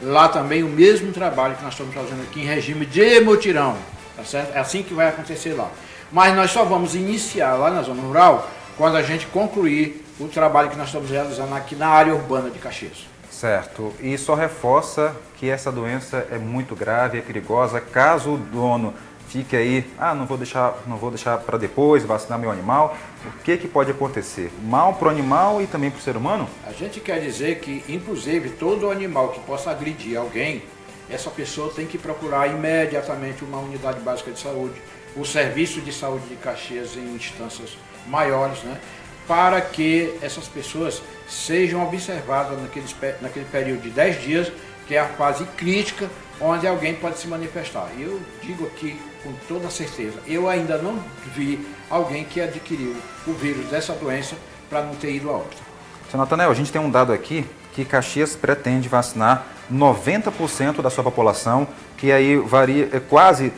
[0.00, 3.76] Lá também o mesmo trabalho que nós estamos fazendo aqui em regime de mutirão,
[4.14, 4.54] tá certo?
[4.54, 5.68] É assim que vai acontecer lá.
[6.12, 10.70] Mas nós só vamos iniciar lá na zona rural quando a gente concluir o trabalho
[10.70, 13.04] que nós estamos realizando aqui na área urbana de Caxias.
[13.28, 13.92] Certo.
[13.98, 17.80] E só reforça que essa doença é muito grave, é perigosa.
[17.80, 18.94] Caso o dono
[19.26, 22.96] fique aí, ah, não vou deixar, não vou deixar para depois vacinar meu animal.
[23.24, 24.50] O que que pode acontecer?
[24.62, 26.48] Mal para o animal e também para o ser humano?
[26.66, 30.62] A gente quer dizer que, inclusive, todo animal que possa agredir alguém,
[31.08, 34.80] essa pessoa tem que procurar imediatamente uma unidade básica de saúde,
[35.16, 38.80] o serviço de saúde de Caxias em instâncias maiores, né?
[39.28, 42.86] Para que essas pessoas sejam observadas naquele,
[43.20, 44.52] naquele período de 10 dias,
[44.86, 47.88] que é a fase crítica, onde alguém pode se manifestar.
[47.98, 50.18] Eu digo aqui com toda certeza.
[50.26, 50.98] Eu ainda não
[51.34, 54.36] vi alguém que adquiriu o vírus dessa doença
[54.68, 55.62] para não ter ido a óbito.
[56.10, 61.04] Seu Natanel, a gente tem um dado aqui que Caxias pretende vacinar 90% da sua
[61.04, 61.66] população,
[61.96, 63.52] que aí varia é quase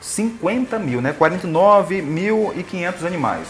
[0.00, 1.14] 50 mil, né?
[1.18, 3.46] 49.500 animais.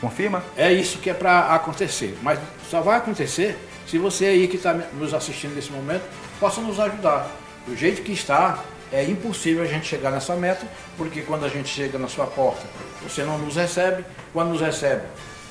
[0.00, 0.42] Confirma?
[0.56, 2.38] É isso que é para acontecer, mas
[2.70, 6.04] só vai acontecer se você aí que está nos assistindo nesse momento
[6.40, 7.30] possa nos ajudar.
[7.66, 11.68] Do jeito que está, é impossível a gente chegar nessa meta, porque quando a gente
[11.68, 12.64] chega na sua porta,
[13.02, 15.02] você não nos recebe, quando nos recebe,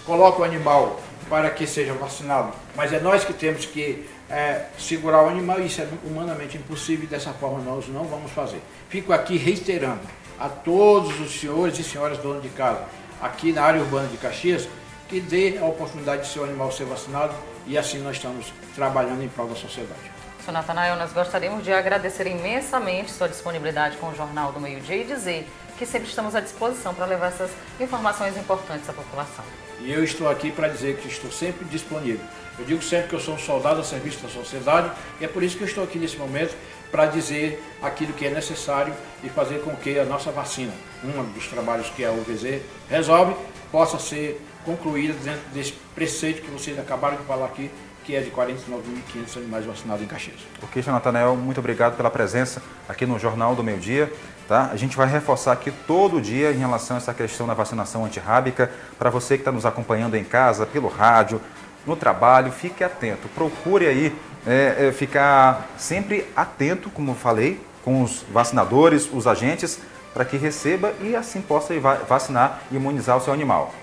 [0.06, 5.24] coloca o animal para que seja vacinado, mas é nós que temos que é, segurar
[5.24, 8.62] o animal e isso é humanamente impossível e dessa forma nós não vamos fazer.
[8.89, 10.02] Fico aqui reiterando
[10.39, 12.84] a todos os senhores e senhoras donos de casa,
[13.21, 14.67] aqui na área urbana de Caxias,
[15.10, 17.34] que dê a oportunidade de seu animal ser vacinado
[17.67, 20.15] e assim nós estamos trabalhando em prol da sociedade.
[20.45, 20.51] Sr.
[20.51, 25.04] Natanael, nós gostaríamos de agradecer imensamente sua disponibilidade com o Jornal do Meio Dia e
[25.04, 25.47] dizer
[25.78, 27.49] que sempre estamos à disposição para levar essas
[27.80, 29.43] informações importantes à população.
[29.82, 32.25] E eu estou aqui para dizer que estou sempre disponível.
[32.58, 35.43] Eu digo sempre que eu sou um soldado a serviço da sociedade e é por
[35.43, 36.56] isso que eu estou aqui nesse momento
[36.91, 40.71] para dizer aquilo que é necessário e fazer com que a nossa vacina,
[41.04, 43.36] um dos trabalhos que a UVZ resolve,
[43.71, 47.69] possa ser concluída dentro desse preceito que vocês acabaram de falar aqui,
[48.04, 50.39] que é de 49.500 animais vacinados em Caxias.
[50.62, 54.12] Ok, senhor Nathanael, muito obrigado pela presença aqui no Jornal do Meio Dia.
[54.47, 54.69] Tá?
[54.71, 58.71] A gente vai reforçar aqui todo dia em relação a essa questão da vacinação antirrábica.
[58.97, 61.41] Para você que está nos acompanhando em casa, pelo rádio,
[61.86, 63.28] no trabalho, fique atento.
[63.30, 69.80] Procure aí é, é, ficar sempre atento, como eu falei, com os vacinadores, os agentes,
[70.13, 71.73] para que receba e assim possa
[72.08, 73.73] vacinar e imunizar o seu animal.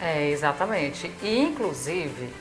[0.00, 1.12] É, exatamente.
[1.22, 2.32] E, inclusive,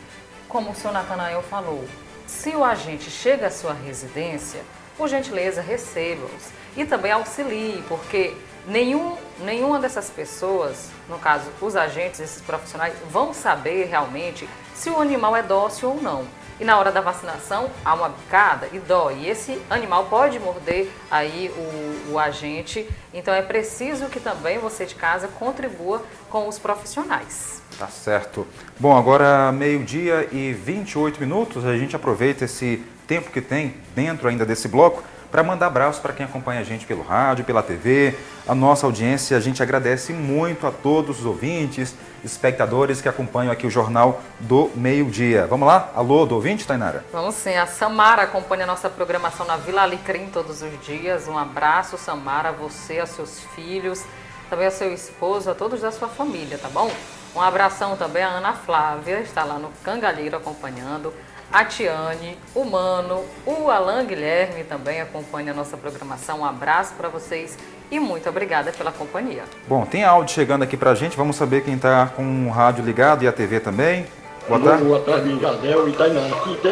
[0.47, 1.83] como o senhor Natanael falou,
[2.25, 4.61] se o agente chega à sua residência,
[4.97, 6.49] por gentileza, receba-os.
[6.75, 8.35] E também auxilie, porque
[8.67, 14.99] nenhum, nenhuma dessas pessoas, no caso os agentes, esses profissionais, vão saber realmente se o
[14.99, 16.25] animal é dócil ou não.
[16.59, 19.19] E na hora da vacinação há uma bicada e dói.
[19.21, 22.89] E esse animal pode morder aí o, o agente.
[23.13, 27.61] Então é preciso que também você de casa contribua com os profissionais.
[27.77, 28.47] Tá certo.
[28.79, 34.45] Bom, agora meio-dia e 28 minutos, a gente aproveita esse tempo que tem dentro ainda
[34.45, 38.15] desse bloco para mandar abraços para quem acompanha a gente pelo rádio, pela TV,
[38.47, 39.37] a nossa audiência.
[39.37, 44.71] A gente agradece muito a todos os ouvintes, espectadores que acompanham aqui o Jornal do
[44.75, 45.45] Meio Dia.
[45.47, 45.91] Vamos lá?
[45.95, 47.03] Alô, do ouvinte, Tainara?
[47.11, 47.55] Vamos sim.
[47.55, 51.27] A Samara acompanha a nossa programação na Vila Alecrim todos os dias.
[51.27, 54.03] Um abraço, Samara, a você, a seus filhos,
[54.49, 56.91] também a seu esposo, a todos da sua família, tá bom?
[57.35, 61.13] Um abração também a Ana Flávia, está lá no Cangalheiro acompanhando.
[61.51, 66.39] A Tiane, o Mano, o Alan Guilherme também acompanha a nossa programação.
[66.39, 67.57] Um abraço para vocês
[67.89, 69.43] e muito obrigada pela companhia.
[69.67, 73.23] Bom, tem áudio chegando aqui pra gente, vamos saber quem tá com o rádio ligado
[73.23, 74.05] e a TV também.
[74.47, 74.83] Boa tarde.
[74.86, 76.21] Boa tarde, Jardel e Tainá.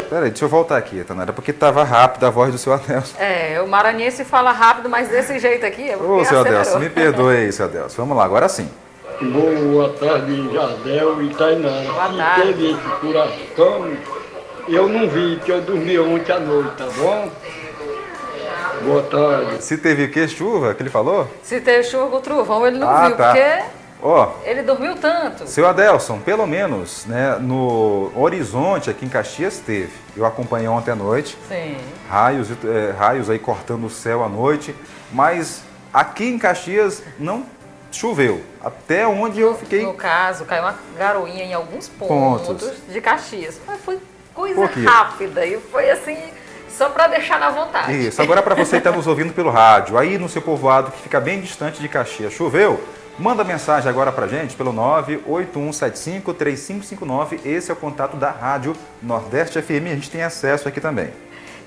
[0.08, 3.18] Peraí, deixa eu voltar aqui, Tanara, porque tava rápido a voz do seu Adelson.
[3.18, 7.36] É, o maranhense fala rápido, mas desse jeito aqui é Ô, seu Adelson, me perdoe
[7.36, 7.96] aí, seu Adelson.
[7.96, 8.68] Vamos lá, agora sim.
[9.20, 11.82] Boa tarde, Jardel e Tainá.
[11.90, 12.52] Boa tarde.
[12.52, 13.96] teve esse furacão,
[14.68, 17.30] eu não vi, que eu dormi ontem à noite, tá bom?
[18.84, 19.64] Boa tarde.
[19.64, 20.28] Se teve o que?
[20.28, 21.28] Chuva, que ele falou?
[21.42, 23.26] Se teve chuva com trovão, ele não Ah, viu, tá.
[23.32, 23.62] porque
[24.02, 25.46] Ó, ele dormiu tanto.
[25.46, 29.92] seu Adelson, pelo menos, né, no Horizonte, aqui em Caxias, teve.
[30.16, 31.36] Eu acompanhei ontem à noite.
[31.48, 31.76] Sim.
[32.08, 34.74] raios, eh, raios aí cortando o céu à noite,
[35.12, 37.44] mas aqui em Caxias não
[37.90, 38.42] choveu.
[38.62, 39.82] Até onde eu fiquei.
[39.84, 42.46] No caso, caiu uma garoinha em alguns Pontos.
[42.46, 43.58] pontos, de Caxias.
[43.66, 43.98] Mas foi
[44.36, 44.84] coisa quê?
[44.84, 46.18] rápida e foi assim,
[46.68, 48.06] só para deixar na vontade.
[48.06, 51.00] Isso, agora para você que está nos ouvindo pelo rádio, aí no seu povoado que
[51.00, 52.78] fica bem distante de Caxias, choveu?
[53.18, 57.46] Manda mensagem agora pra gente pelo 981753559.
[57.46, 59.86] Esse é o contato da Rádio Nordeste FM.
[59.86, 61.08] A gente tem acesso aqui também.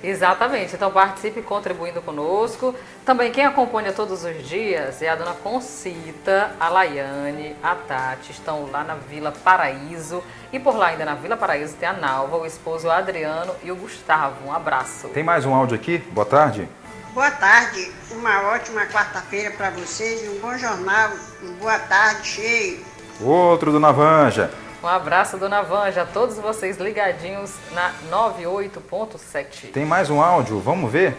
[0.03, 0.75] Exatamente.
[0.75, 2.73] Então participe contribuindo conosco.
[3.05, 8.69] Também quem acompanha todos os dias é a dona Concita, a Laiane, a Tati, estão
[8.71, 10.23] lá na Vila Paraíso.
[10.51, 13.75] E por lá ainda na Vila Paraíso tem a Nalva, o esposo Adriano e o
[13.75, 14.47] Gustavo.
[14.47, 15.09] Um abraço.
[15.09, 15.97] Tem mais um áudio aqui?
[16.11, 16.67] Boa tarde.
[17.13, 21.09] Boa tarde, uma ótima quarta-feira para vocês, um bom jornal,
[21.43, 22.85] um boa tarde cheio.
[23.19, 24.51] Outro do Navanja.
[24.81, 29.71] Um abraço, dona Vanja, a todos vocês ligadinhos na 98.7.
[29.73, 30.59] Tem mais um áudio?
[30.59, 31.17] Vamos ver?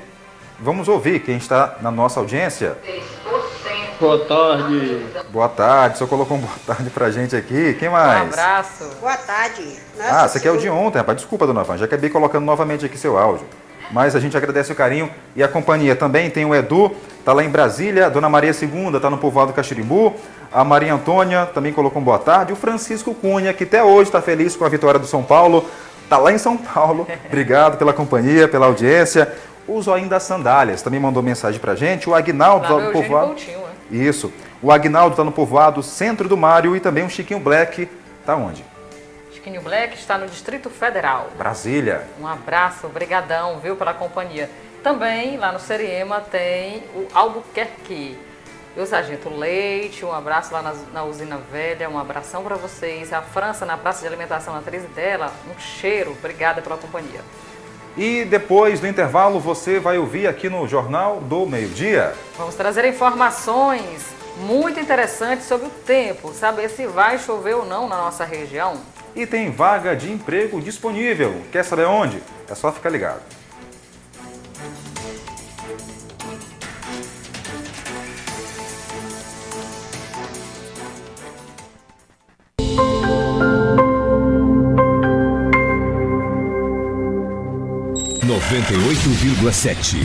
[0.59, 2.77] Vamos ouvir quem está na nossa audiência.
[4.01, 5.07] Boa tarde.
[5.29, 7.75] Boa tarde, só colocou um boa tarde pra gente aqui.
[7.75, 8.33] Quem Um mais?
[8.33, 8.89] abraço.
[8.99, 9.79] Boa tarde.
[9.99, 11.19] Ah, esse aqui é o de ontem, rapaz.
[11.19, 13.47] Desculpa, dona Van, já acabei colocando novamente aqui seu áudio.
[13.93, 15.97] Mas a gente agradece o carinho e a companhia.
[15.97, 16.93] Também tem o Edu,
[17.25, 20.15] tá lá em Brasília, a Dona Maria II, tá no povoado Caxirimbu.
[20.53, 22.53] A Maria Antônia também colocou um boa tarde.
[22.53, 25.65] O Francisco Cunha, que até hoje está feliz com a vitória do São Paulo,
[26.09, 27.07] tá lá em São Paulo.
[27.27, 29.33] Obrigado pela companhia, pela audiência.
[29.67, 32.09] O Zoinho das Sandálias também mandou mensagem pra gente.
[32.09, 33.29] O Agnaldo Lá tá no povoado.
[33.29, 33.67] Coutinho, né?
[33.91, 34.33] Isso.
[34.63, 37.89] O Agnaldo tá no povoado Centro do Mário e também o Chiquinho Black
[38.25, 38.65] tá onde?
[39.41, 41.31] Chiquinho Black está no Distrito Federal.
[41.39, 42.07] Brasília.
[42.21, 44.51] Um abraço, brigadão, viu, pela companhia.
[44.83, 48.19] Também lá no Seriema tem o Albuquerque.
[48.77, 53.15] E o Sargento Leite, um abraço lá na, na Usina Velha, um abração para vocês.
[53.15, 57.21] A França na Praça de Alimentação na 13 dela, um cheiro, obrigada pela companhia.
[57.97, 62.15] E depois do intervalo você vai ouvir aqui no Jornal do Meio-Dia.
[62.37, 64.05] Vamos trazer informações
[64.37, 68.79] muito interessantes sobre o tempo, saber se vai chover ou não na nossa região.
[69.15, 71.43] E tem vaga de emprego disponível.
[71.53, 72.23] Quer saber onde?
[72.49, 73.23] É só ficar ligado.
[88.25, 89.97] Noventa e oito vírgula sete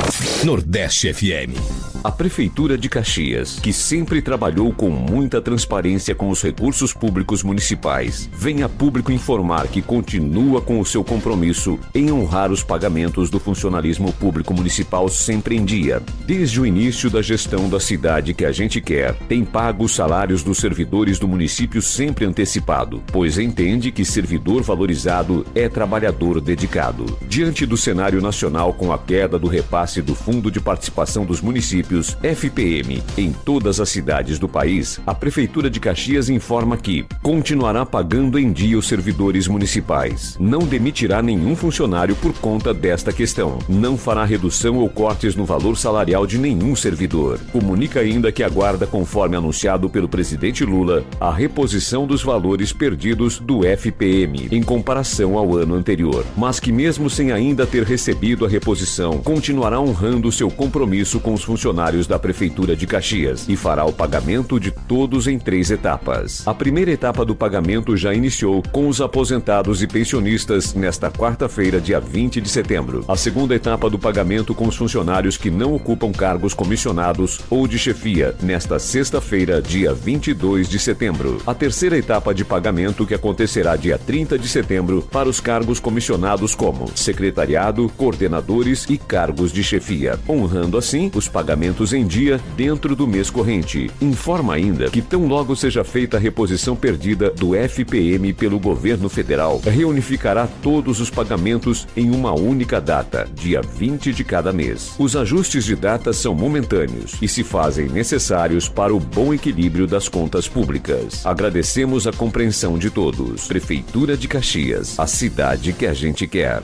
[0.43, 1.94] Nordeste FM.
[2.05, 8.29] A Prefeitura de Caxias, que sempre trabalhou com muita transparência com os recursos públicos municipais,
[8.31, 13.39] vem a público informar que continua com o seu compromisso em honrar os pagamentos do
[13.39, 15.99] funcionalismo público municipal sempre em dia.
[16.27, 20.43] Desde o início da gestão da cidade que a gente quer, tem pago os salários
[20.43, 27.17] dos servidores do município sempre antecipado, pois entende que servidor valorizado é trabalhador dedicado.
[27.27, 31.94] Diante do cenário nacional com a queda do repasse do Fundo de Participação dos Municípios,
[32.03, 38.37] FPM, em todas as cidades do país, a Prefeitura de Caxias informa que continuará pagando
[38.37, 40.35] em dia os servidores municipais.
[40.39, 43.59] Não demitirá nenhum funcionário por conta desta questão.
[43.69, 47.39] Não fará redução ou cortes no valor salarial de nenhum servidor.
[47.51, 53.63] Comunica ainda que aguarda, conforme anunciado pelo presidente Lula, a reposição dos valores perdidos do
[53.63, 59.19] FPM em comparação ao ano anterior, mas que mesmo sem ainda ter recebido a reposição,
[59.19, 64.59] continuará honrando seu compromisso com os funcionários da Prefeitura de Caxias e fará o pagamento
[64.59, 66.41] de todos em três etapas.
[66.47, 71.99] A primeira etapa do pagamento já iniciou com os aposentados e pensionistas nesta quarta-feira, dia
[71.99, 73.05] 20 de setembro.
[73.07, 77.77] A segunda etapa do pagamento com os funcionários que não ocupam cargos comissionados ou de
[77.77, 81.39] chefia nesta sexta-feira, dia 22 de setembro.
[81.45, 86.55] A terceira etapa de pagamento que acontecerá dia 30 de setembro para os cargos comissionados
[86.55, 92.95] como secretariado, coordenadores e cargos de chefia, honrando assim os pagamentos pagamentos em dia dentro
[92.95, 93.91] do mês corrente.
[94.01, 99.61] Informa ainda que tão logo seja feita a reposição perdida do FPM pelo governo federal,
[99.63, 104.95] reunificará todos os pagamentos em uma única data, dia 20 de cada mês.
[104.97, 110.07] Os ajustes de datas são momentâneos e se fazem necessários para o bom equilíbrio das
[110.07, 111.25] contas públicas.
[111.25, 113.47] Agradecemos a compreensão de todos.
[113.47, 116.63] Prefeitura de Caxias, a cidade que a gente quer.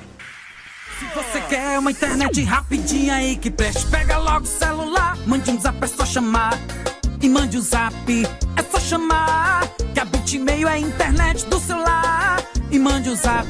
[0.99, 5.59] Se você quer uma internet rapidinha aí que preste, pega logo o celular, mande um
[5.59, 6.53] zap, é só chamar.
[7.19, 7.93] E mande um zap,
[8.55, 9.67] é só chamar.
[9.93, 12.38] Que a Bitmail é a internet do celular.
[12.69, 13.47] E mande um zap,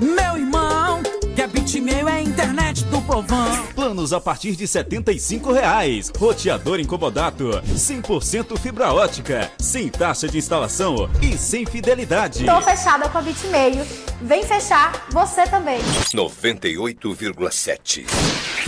[0.00, 1.02] meu irmão.
[1.42, 3.66] Que a Bitmail é a internet do povão.
[3.74, 6.12] Planos a partir de 75 reais.
[6.16, 7.50] Roteador incomodato.
[7.74, 9.50] 100% fibra ótica.
[9.58, 12.46] Sem taxa de instalação e sem fidelidade.
[12.46, 13.84] Tô fechada com a Bitmail.
[14.20, 15.80] Vem fechar você também.
[16.14, 18.06] 98,7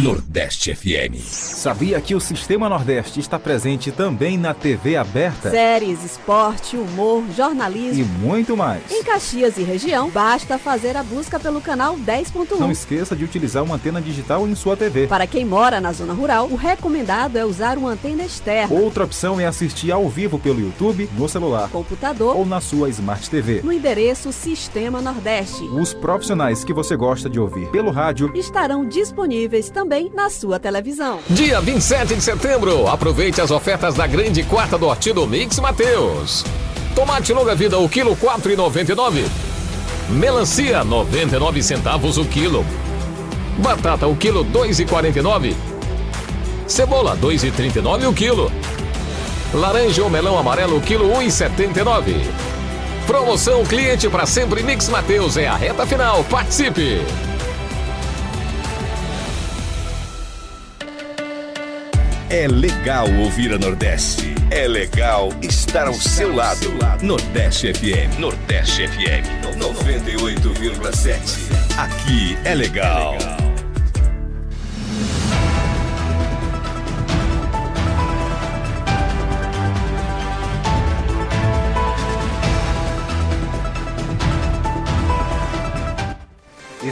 [0.01, 1.15] Nordeste FM.
[1.23, 5.51] Sabia que o Sistema Nordeste está presente também na TV aberta?
[5.51, 8.83] Séries, esporte, humor, jornalismo e muito mais.
[8.91, 12.64] Em Caxias e região, basta fazer a busca pelo canal 10.1.
[12.65, 15.07] Não esqueça de utilizar uma antena digital em sua TV.
[15.07, 18.75] Para quem mora na zona rural, o recomendado é usar uma antena externa.
[18.75, 23.29] Outra opção é assistir ao vivo pelo YouTube, no celular, computador ou na sua Smart
[23.29, 23.61] TV.
[23.63, 25.63] No endereço Sistema Nordeste.
[25.65, 31.19] Os profissionais que você gosta de ouvir pelo rádio estarão disponíveis também na sua televisão.
[31.29, 36.43] Dia 27 de setembro, aproveite as ofertas da grande quarta do Horti do Mix Mateus.
[36.95, 39.25] Tomate longa vida o quilo 4,99.
[40.09, 42.65] Melancia 99 centavos o quilo.
[43.59, 45.55] Batata o quilo 2,49.
[46.67, 48.53] Cebola 2,39 o quilo.
[49.55, 52.17] Laranja ou melão amarelo o quilo 1,79.
[53.07, 56.23] Promoção cliente para sempre Mix Mateus é a reta final.
[56.25, 57.01] Participe!
[62.31, 64.35] É legal ouvir a Nordeste.
[64.51, 66.67] É legal estar ao seu lado.
[67.03, 68.19] Nordeste FM.
[68.19, 69.59] Nordeste FM.
[69.59, 71.19] 98,7.
[71.77, 73.44] Aqui é legal.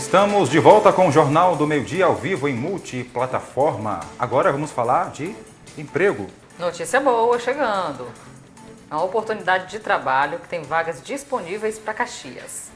[0.02, 4.00] Estamos de volta com o Jornal do Meio Dia ao vivo em multiplataforma.
[4.18, 5.32] Agora vamos falar de
[5.78, 6.26] emprego.
[6.58, 8.08] Notícia boa chegando.
[8.90, 12.72] É uma oportunidade de trabalho que tem vagas disponíveis para Caxias.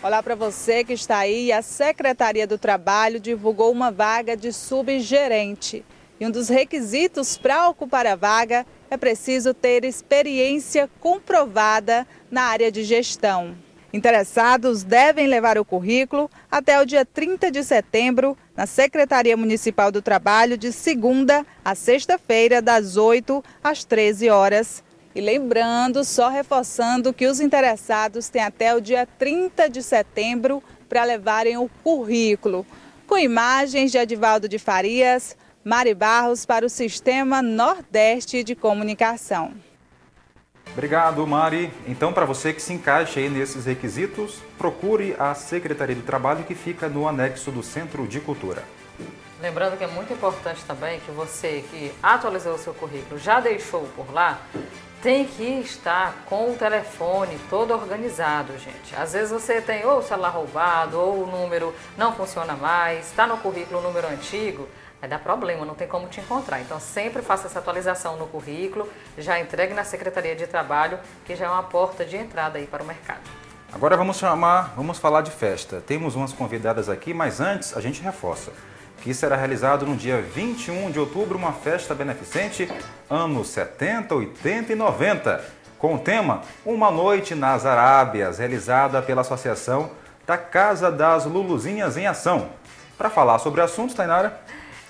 [0.00, 1.50] Olá para você que está aí.
[1.50, 5.84] A Secretaria do Trabalho divulgou uma vaga de subgerente.
[6.20, 12.70] E um dos requisitos para ocupar a vaga é preciso ter experiência comprovada na área
[12.70, 13.56] de gestão.
[13.92, 20.02] Interessados devem levar o currículo até o dia 30 de setembro na Secretaria Municipal do
[20.02, 24.84] Trabalho, de segunda a sexta-feira, das 8 às 13 horas.
[25.14, 31.04] E lembrando, só reforçando que os interessados têm até o dia 30 de setembro para
[31.04, 32.66] levarem o currículo,
[33.06, 35.34] com imagens de Adivaldo de Farias,
[35.64, 39.52] Mari Barros para o Sistema Nordeste de Comunicação.
[40.78, 41.72] Obrigado, Mari.
[41.88, 46.54] Então, para você que se encaixa aí nesses requisitos, procure a Secretaria do Trabalho que
[46.54, 48.62] fica no anexo do Centro de Cultura.
[49.42, 53.88] Lembrando que é muito importante também que você que atualizou o seu currículo, já deixou
[53.96, 54.38] por lá,
[55.02, 58.94] tem que estar com o telefone todo organizado, gente.
[58.94, 63.26] Às vezes você tem ou o celular roubado, ou o número não funciona mais, está
[63.26, 64.68] no currículo o número antigo
[65.00, 66.60] vai dar problema, não tem como te encontrar.
[66.60, 71.46] Então sempre faça essa atualização no currículo, já entregue na Secretaria de Trabalho, que já
[71.46, 73.20] é uma porta de entrada aí para o mercado.
[73.72, 75.82] Agora vamos chamar, vamos falar de festa.
[75.86, 78.52] Temos umas convidadas aqui, mas antes a gente reforça
[79.02, 82.68] que será realizado no dia 21 de outubro uma festa beneficente
[83.08, 85.44] anos 70, 80 e 90,
[85.78, 89.90] com o tema Uma Noite nas Arábias, realizada pela Associação
[90.26, 92.50] da Casa das Luluzinhas em Ação.
[92.96, 94.40] Para falar sobre o assunto, Tainara,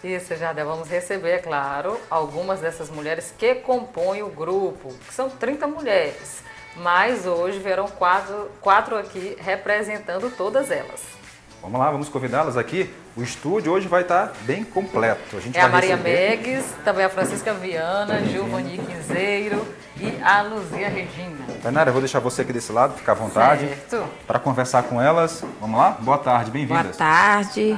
[0.03, 5.29] isso, Jadé, vamos receber, é claro, algumas dessas mulheres que compõem o grupo, que são
[5.29, 6.43] 30 mulheres,
[6.77, 11.19] mas hoje verão quatro, quatro aqui representando todas elas.
[11.61, 12.95] Vamos lá, vamos convidá-las aqui.
[13.17, 15.37] O estúdio hoje vai estar bem completo.
[15.37, 16.37] A gente é a Maria receber...
[16.37, 21.45] Megues, também a Francisca Viana, Giovanni Quinzeiro e a Luzia Regina.
[21.61, 23.67] Tainara, eu vou deixar você aqui desse lado, ficar à vontade.
[23.67, 24.09] Certo.
[24.25, 25.43] Para conversar com elas.
[25.61, 25.97] Vamos lá?
[25.99, 26.97] Boa tarde, bem-vindas.
[26.97, 27.77] Boa tarde.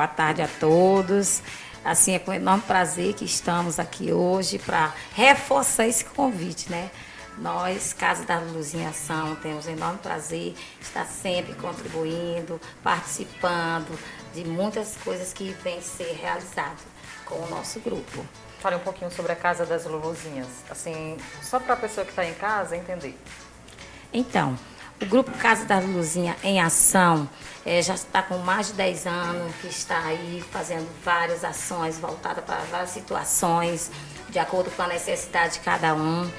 [0.00, 1.42] Boa tarde a todos.
[1.84, 6.90] Assim, é com enorme prazer que estamos aqui hoje para reforçar esse convite, né?
[7.36, 13.94] Nós, Casa da Luzinha Ação, temos um enorme prazer de estar sempre contribuindo, participando
[14.32, 16.80] de muitas coisas que vêm ser realizadas
[17.26, 18.24] com o nosso grupo.
[18.58, 22.24] Fale um pouquinho sobre a Casa das Luluzinhas, assim, só para a pessoa que está
[22.24, 23.18] em casa entender.
[24.14, 24.58] Então,
[25.02, 27.28] o Grupo Casa da Luzinha em Ação
[27.64, 32.44] é, já está com mais de 10 anos, que está aí fazendo várias ações voltadas
[32.44, 33.90] para várias situações,
[34.28, 36.30] de acordo com a necessidade de cada um.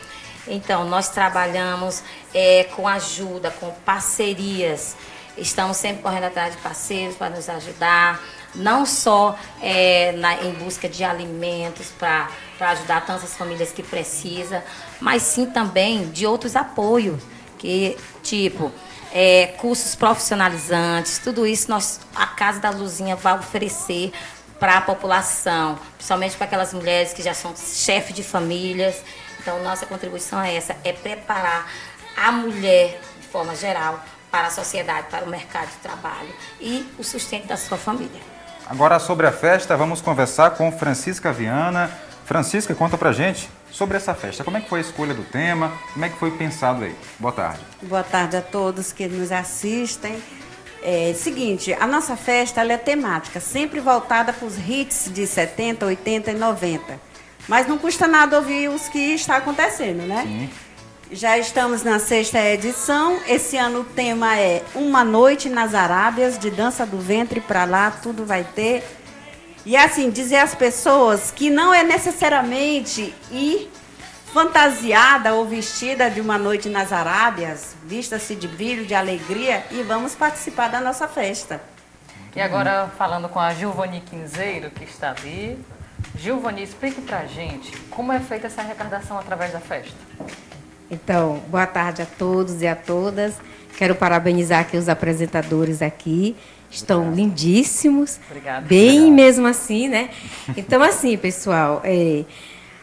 [0.47, 2.03] Então, nós trabalhamos
[2.33, 4.95] é, com ajuda, com parcerias.
[5.37, 8.21] Estamos sempre correndo atrás de parceiros para nos ajudar,
[8.53, 14.61] não só é, na, em busca de alimentos para ajudar tantas famílias que precisam,
[14.99, 17.21] mas sim também de outros apoios
[17.61, 18.71] que tipo
[19.13, 24.11] é, cursos profissionalizantes, tudo isso nós, a Casa da Luzinha vai oferecer
[24.59, 28.95] para a população, principalmente para aquelas mulheres que já são chefes de famílias.
[29.39, 31.69] Então, nossa contribuição é essa, é preparar
[32.15, 33.99] a mulher, de forma geral,
[34.31, 38.21] para a sociedade, para o mercado de trabalho e o sustento da sua família.
[38.67, 41.91] Agora, sobre a festa, vamos conversar com Francisca Viana.
[42.25, 44.43] Francisca, conta pra gente sobre essa festa.
[44.43, 45.71] Como é que foi a escolha do tema?
[45.93, 46.95] Como é que foi pensado aí?
[47.19, 47.59] Boa tarde.
[47.81, 50.21] Boa tarde a todos que nos assistem.
[50.83, 56.31] É seguinte, a nossa festa é temática, sempre voltada para os hits de 70, 80
[56.31, 56.99] e 90.
[57.47, 60.23] Mas não custa nada ouvir os que está acontecendo, né?
[60.23, 60.49] Sim.
[61.11, 63.19] Já estamos na sexta edição.
[63.27, 67.91] Esse ano o tema é Uma Noite nas Arábias, de dança do ventre para lá,
[67.91, 68.83] tudo vai ter.
[69.65, 73.71] E assim, dizer às pessoas que não é necessariamente ir
[74.33, 80.15] fantasiada ou vestida de uma noite nas Arábias, vista-se de brilho, de alegria e vamos
[80.15, 81.61] participar da nossa festa.
[82.35, 85.59] E agora falando com a Gilvani Quinzeiro, que está ali.
[86.17, 89.93] Gilvani, explique pra gente como é feita essa arrecadação através da festa.
[90.89, 93.35] Então, boa tarde a todos e a todas.
[93.77, 96.35] Quero parabenizar aqui os apresentadores aqui
[96.71, 97.15] estão Obrigado.
[97.17, 98.19] lindíssimos.
[98.29, 98.65] Obrigada.
[98.65, 99.15] Bem Obrigado.
[99.15, 100.09] mesmo assim, né?
[100.55, 102.23] Então, assim, pessoal, é,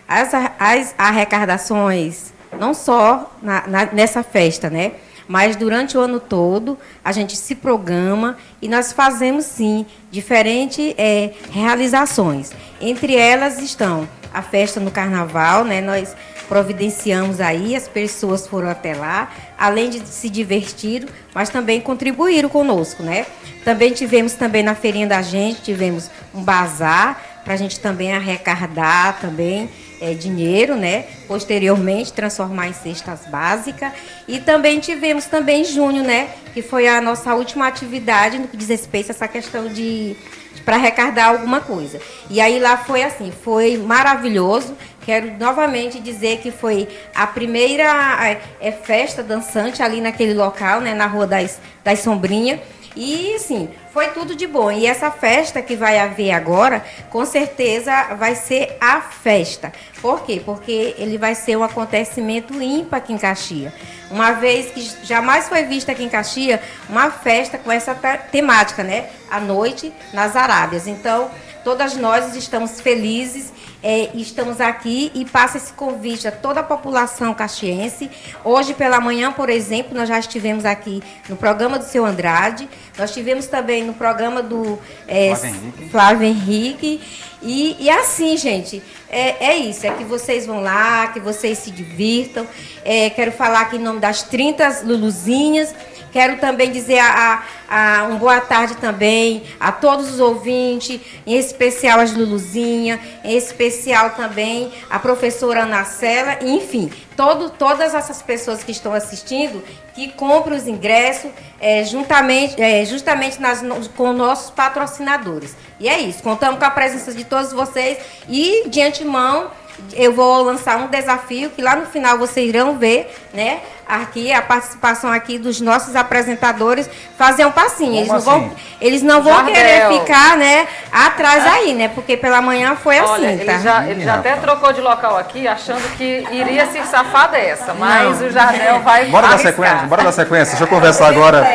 [0.07, 4.93] as, as arrecadações, não só na, na, nessa festa, né?
[5.26, 11.32] Mas durante o ano todo, a gente se programa e nós fazemos, sim, diferentes é,
[11.51, 12.51] realizações.
[12.80, 15.82] Entre elas estão a festa no carnaval, né?
[15.82, 16.16] Nós
[16.49, 23.03] providenciamos aí, as pessoas foram até lá, além de se divertir, mas também contribuíram conosco,
[23.03, 23.26] né?
[23.64, 29.20] Também tivemos também na feirinha da gente, tivemos um bazar para a gente também arrecadar
[29.20, 29.68] também
[30.01, 31.05] é, dinheiro, né?
[31.26, 33.92] Posteriormente transformar em cestas básicas
[34.26, 36.30] e também tivemos também em junho, né?
[36.55, 40.16] Que foi a nossa última atividade no que diz respeito a essa questão de
[40.64, 41.99] para arrecadar alguma coisa.
[42.28, 44.76] E aí lá foi assim, foi maravilhoso.
[45.01, 47.84] Quero novamente dizer que foi a primeira
[48.22, 52.61] é, é, festa dançante ali naquele local, né, na Rua das, das Sombrinhas.
[52.97, 54.70] E sim, foi tudo de bom.
[54.70, 59.72] E essa festa que vai haver agora, com certeza vai ser a festa.
[60.01, 60.43] Por quê?
[60.45, 63.72] Porque ele vai ser um acontecimento ímpar aqui em Caxias.
[64.11, 67.95] Uma vez que jamais foi vista aqui em Caxias uma festa com essa
[68.30, 69.11] temática, né?
[69.30, 70.86] A noite nas Arábias.
[70.86, 71.30] Então,
[71.62, 77.32] todas nós estamos felizes é, estamos aqui e passa esse convite a toda a população
[77.32, 78.10] caxiense.
[78.44, 83.10] Hoje pela manhã, por exemplo, nós já estivemos aqui no programa do seu Andrade, nós
[83.10, 85.90] estivemos também no programa do é, Flávio Henrique.
[85.90, 87.00] Flávio Henrique.
[87.40, 91.70] E, e assim, gente, é, é, isso, é que vocês vão lá, que vocês se
[91.70, 92.46] divirtam.
[92.84, 95.72] É, quero falar aqui em nome das 30 Luluzinhas
[96.12, 101.36] Quero também dizer a, a, a um boa tarde também a todos os ouvintes, em
[101.36, 108.62] especial as Luluzinha, em especial também a professora Ana Cela, enfim, todo, todas essas pessoas
[108.62, 109.62] que estão assistindo,
[109.94, 111.30] que compram os ingressos
[111.61, 113.61] é, juntamente, é, justamente nas,
[113.96, 115.56] com nossos patrocinadores.
[115.80, 117.98] E é isso, contamos com a presença de todos vocês
[118.28, 119.50] e, de antemão,
[119.92, 123.60] eu vou lançar um desafio que lá no final vocês irão ver, né?
[123.86, 127.96] Aqui a participação aqui dos nossos apresentadores fazer um passinho.
[127.96, 128.26] eles não assim?
[128.26, 131.88] vão, eles não vão querer ficar, né, atrás aí, né?
[131.88, 133.52] Porque pela manhã foi Olha, assim, tá?
[133.52, 137.72] Ele já, ele já até trocou de local aqui, achando que iria se safar dessa,
[137.72, 138.28] mas não.
[138.28, 140.50] o Jardel vai Bora dar sequência, bora dar sequência.
[140.50, 141.46] Deixa eu conversar agora.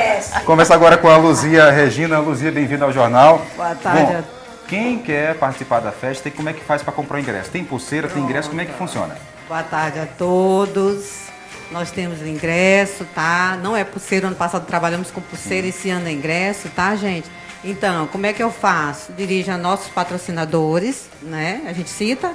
[0.45, 2.17] Conversar agora com a Luzia Regina.
[2.19, 3.41] Luzia, bem-vinda ao jornal.
[3.55, 4.01] Boa tarde.
[4.01, 4.42] Bom,
[4.73, 7.51] quem quer participar da festa e como é que faz para comprar o ingresso?
[7.51, 8.19] Tem pulseira, Pronto.
[8.19, 9.15] tem ingresso, como é que funciona?
[9.47, 11.25] Boa tarde a todos.
[11.69, 13.55] Nós temos o ingresso, tá?
[13.61, 17.29] Não é pulseira, ano passado trabalhamos com pulseira, esse ano é ingresso, tá, gente?
[17.63, 19.13] Então, como é que eu faço?
[19.13, 21.61] Dirijo a nossos patrocinadores, né?
[21.67, 22.33] A gente cita?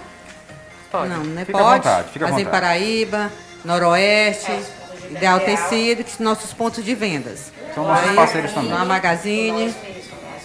[0.93, 1.09] Pode.
[1.09, 1.71] Não, não é fica pode.
[1.71, 3.33] À vontade, fica Mas à em Paraíba,
[3.65, 4.53] Noroeste,
[5.11, 7.53] Ideal Tecido, que são nossos pontos de vendas.
[7.75, 8.71] São nossos parceiros também.
[8.71, 9.75] Na Magazine.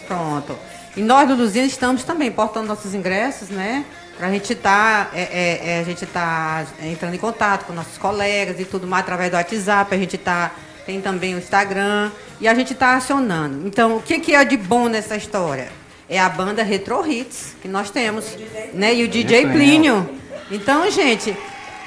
[0.07, 0.72] Pronto.
[0.95, 3.83] E nós, Luluzinha, estamos também portando nossos ingressos, né?
[4.15, 7.97] Para a gente estar é, é, é, a gente tá entrando em contato com nossos
[7.97, 9.93] colegas e tudo mais através do WhatsApp.
[9.93, 10.51] A gente tá,
[10.85, 13.67] tem também o Instagram e a gente está acionando.
[13.67, 15.71] Então, o que, que é de bom nessa história?
[16.07, 18.25] É a banda Retro Hits que nós temos,
[18.73, 18.93] né?
[18.93, 20.07] E o DJ Plínio.
[20.51, 21.35] Então, gente,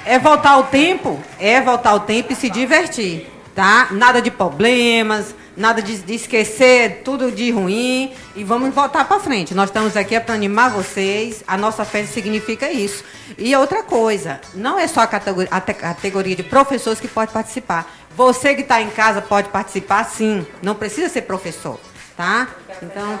[0.05, 3.87] é voltar ao tempo, é voltar ao tempo e se divertir, tá?
[3.91, 9.55] Nada de problemas, nada de, de esquecer tudo de ruim e vamos voltar para frente.
[9.55, 11.43] Nós estamos aqui para animar vocês.
[11.47, 13.03] A nossa festa significa isso.
[13.37, 17.31] E outra coisa, não é só a categoria, a te- categoria de professores que pode
[17.33, 17.91] participar.
[18.15, 20.45] Você que está em casa pode participar, sim.
[20.61, 21.79] Não precisa ser professor,
[22.15, 22.47] tá?
[22.81, 23.19] Então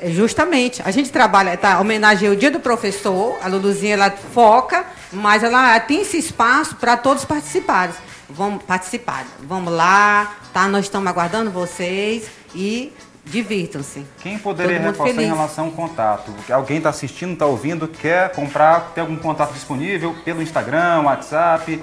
[0.00, 0.82] é, Justamente.
[0.84, 1.78] A gente trabalha, tá?
[1.80, 6.96] Homenageia o dia do professor, a Luluzinha ela foca, mas ela tem esse espaço para
[6.96, 7.94] todos participarem.
[8.34, 9.26] Vamos participar.
[9.40, 10.66] Vamos lá, tá?
[10.68, 12.92] Nós estamos aguardando vocês e
[13.24, 14.04] divirtam-se.
[14.20, 15.30] Quem poderia reforçar em feliz.
[15.30, 16.34] relação ao contato?
[16.50, 21.80] Alguém está assistindo, está ouvindo, quer comprar, tem algum contato disponível pelo Instagram, WhatsApp?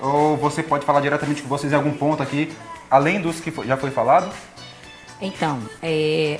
[0.00, 2.52] Ou você pode falar diretamente com vocês em algum ponto aqui,
[2.90, 4.30] além dos que já foi falado?
[5.20, 6.38] Então, é,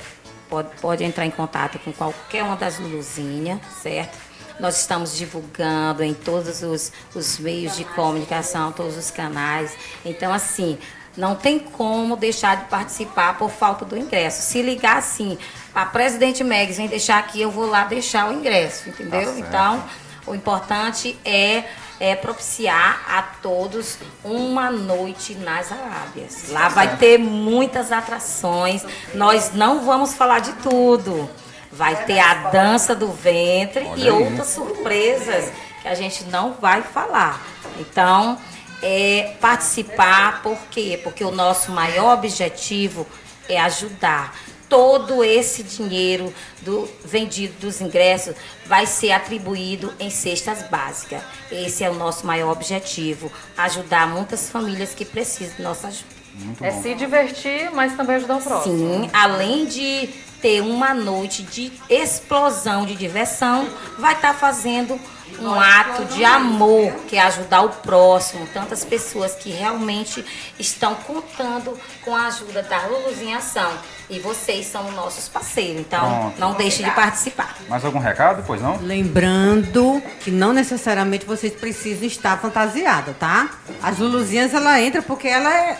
[0.49, 4.28] pode, pode entrar em contato com qualquer uma das Luluzinhas, certo?
[4.59, 9.71] Nós estamos divulgando em todos os, os meios de comunicação, todos os canais.
[10.03, 10.77] Então, assim,
[11.15, 14.41] não tem como deixar de participar por falta do ingresso.
[14.41, 15.37] Se ligar assim,
[15.73, 19.33] a Presidente Megs vem deixar aqui, eu vou lá deixar o ingresso, entendeu?
[19.33, 19.83] Tá então,
[20.25, 21.63] o importante é,
[21.99, 26.49] é propiciar a todos uma noite nas Arábias.
[26.49, 28.85] Lá vai ter muitas atrações.
[29.13, 31.29] Nós não vamos falar de tudo.
[31.71, 34.09] Vai ter a dança do ventre Olha e aí.
[34.09, 35.51] outras surpresas
[35.81, 37.45] que a gente não vai falar.
[37.79, 38.37] Então,
[38.81, 40.99] é participar, por quê?
[41.03, 43.05] Porque o nosso maior objetivo
[43.47, 44.35] é ajudar.
[44.67, 48.35] Todo esse dinheiro do vendido dos ingressos
[48.67, 51.23] vai ser atribuído em cestas básicas.
[51.51, 56.19] Esse é o nosso maior objetivo, ajudar muitas famílias que precisam de nossa ajuda.
[56.61, 58.77] É se divertir, mas também ajudar o próximo.
[58.77, 60.09] Sim, além de
[60.41, 63.67] ter uma noite de explosão de diversão,
[63.97, 64.99] vai estar fazendo
[65.41, 68.47] um ato de amor, que é ajudar o próximo.
[68.53, 70.25] Tantas pessoas que realmente
[70.57, 73.71] estão contando com a ajuda da Luluzinha Ação.
[74.09, 76.39] E vocês são nossos parceiros, então Pronto.
[76.39, 77.55] não deixem de participar.
[77.67, 78.43] Mais algum recado?
[78.45, 78.77] Pois não?
[78.81, 83.51] Lembrando que não necessariamente vocês precisam estar fantasiada, tá?
[83.83, 85.77] As Luluzinhas ela entra porque ela é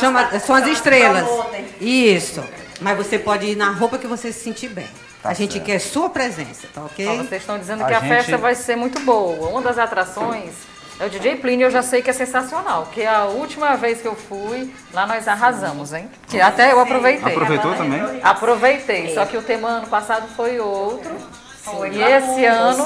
[0.00, 1.26] chama, são as estrelas.
[1.80, 2.42] Isso.
[2.80, 4.88] Mas você pode ir na roupa que você se sentir bem.
[5.24, 7.04] a gente quer sua presença, tá ok?
[7.18, 9.48] Vocês estão dizendo A que a gente- festa vai ser muito boa.
[9.50, 10.52] Uma das atrações
[11.00, 12.86] é o DJ Plínio, eu já sei que é sensacional.
[12.92, 16.08] Que a última vez que eu fui, lá nós arrasamos, hein?
[16.28, 17.32] Que até eu aproveitei.
[17.32, 18.00] Aproveitou também?
[18.22, 21.10] Aproveitei, só que o tema ano passado foi outro.
[21.62, 22.84] Foi e glamour, esse ano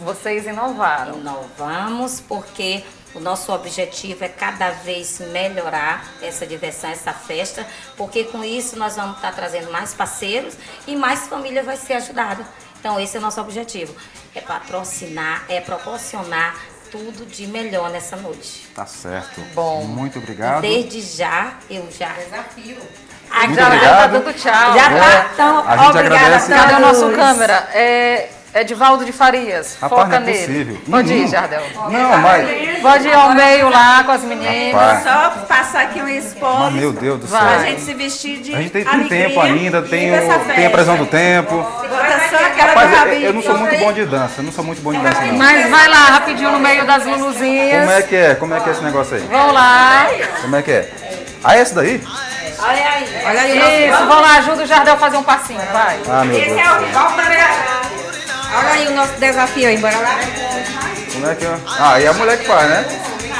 [0.00, 1.14] vocês inovaram.
[1.18, 2.84] Inovamos porque
[3.14, 8.96] o nosso objetivo é cada vez melhorar essa diversão, essa festa, porque com isso nós
[8.96, 10.54] vamos estar trazendo mais parceiros
[10.86, 12.44] e mais família vai ser ajudada.
[12.80, 13.94] Então esse é o nosso objetivo,
[14.34, 16.56] é patrocinar, é proporcionar
[16.90, 18.68] tudo de melhor nessa noite.
[18.74, 19.40] Tá certo.
[19.54, 19.82] Bom.
[19.84, 20.62] Muito obrigado.
[20.62, 22.76] Desde já, eu já desafio.
[22.76, 23.96] Muito já obrigado.
[23.96, 24.74] tá dando tchau.
[24.74, 26.52] Já tá tão a gente obrigada agradece.
[26.52, 27.68] a Cadê o nosso câmera?
[27.72, 29.76] É Edivaldo de Farias.
[29.80, 30.46] Rapaz, Foca não é nele.
[30.46, 30.78] possível.
[30.88, 31.26] Pode ir.
[31.28, 31.62] Jardel.
[31.90, 34.72] Não, mas- Pode ir ao meio lá com as meninas.
[34.72, 35.02] Rapaz.
[35.02, 36.04] Só passar aqui um.
[36.60, 37.38] Mas, meu Deus do céu.
[37.38, 39.08] Pra gente se vestir de A gente tem, alegria.
[39.28, 41.56] tempo ainda, tem, o, tem a previsão do tempo.
[41.56, 44.64] Bota só aquela Rapaz, eu, eu não sou muito bom de dança, eu não sou
[44.64, 45.34] muito bom de dança não.
[45.34, 47.80] Mas vai lá rapidinho no meio das luluzinhas.
[47.80, 48.34] Como é que é?
[48.34, 49.22] Como é que é esse negócio aí?
[49.22, 50.06] Vão lá.
[50.42, 50.90] Como é que é?
[51.42, 52.02] Ah, esse daí?
[52.58, 53.08] Olha aí.
[53.26, 53.88] Olha aí.
[53.90, 55.98] Isso, vão lá, ajuda o Jardel a fazer um passinho, vai.
[56.08, 56.46] Ah, meu Deus.
[56.52, 57.24] Esse é o vamos pra
[58.56, 60.18] Olha aí o nosso desafio aí, bora lá.
[61.12, 61.56] Como é que é?
[61.78, 62.84] Ah, e a mulher que faz, né?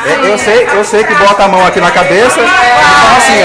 [0.06, 3.42] Eu, eu sei, eu sei que bota a mão aqui na cabeça e fala assim,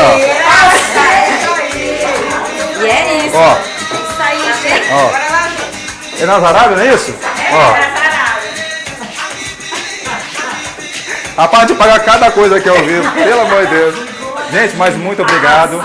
[2.82, 3.36] E é isso.
[3.38, 3.54] Ó.
[3.54, 4.92] Isso aí, gente.
[4.92, 5.08] Ó.
[5.08, 6.22] Bora lá, ó.
[6.22, 7.16] É nas não é isso?
[7.54, 8.00] Ó.
[11.42, 13.96] Rapaz, de pagar cada coisa aqui ao vivo, pelo amor de Deus.
[14.52, 15.82] Gente, mas muito obrigado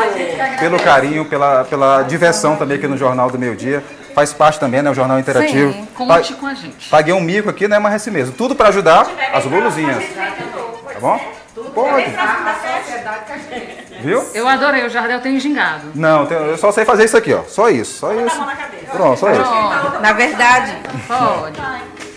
[0.59, 3.85] pelo carinho, pela, pela diversão também aqui no Jornal do Meio Dia.
[4.15, 4.91] Faz parte também, né?
[4.91, 5.73] O Jornal Interativo.
[5.73, 6.89] Sim, conte com a gente.
[6.89, 7.79] Paguei um mico aqui, né?
[7.79, 8.35] Mas é assim mesmo.
[8.35, 10.05] Tudo para ajudar as Luluzinhas.
[10.15, 11.21] Tá bom?
[11.75, 12.07] Pode.
[14.01, 14.25] Viu?
[14.35, 15.91] Eu adorei, o Jardel tem gingado.
[15.95, 17.43] Não, eu só sei fazer isso aqui, ó.
[17.45, 18.41] Só isso, só isso.
[18.91, 20.01] Pronto, só isso.
[20.01, 20.77] Na verdade,
[21.09, 21.61] Pode.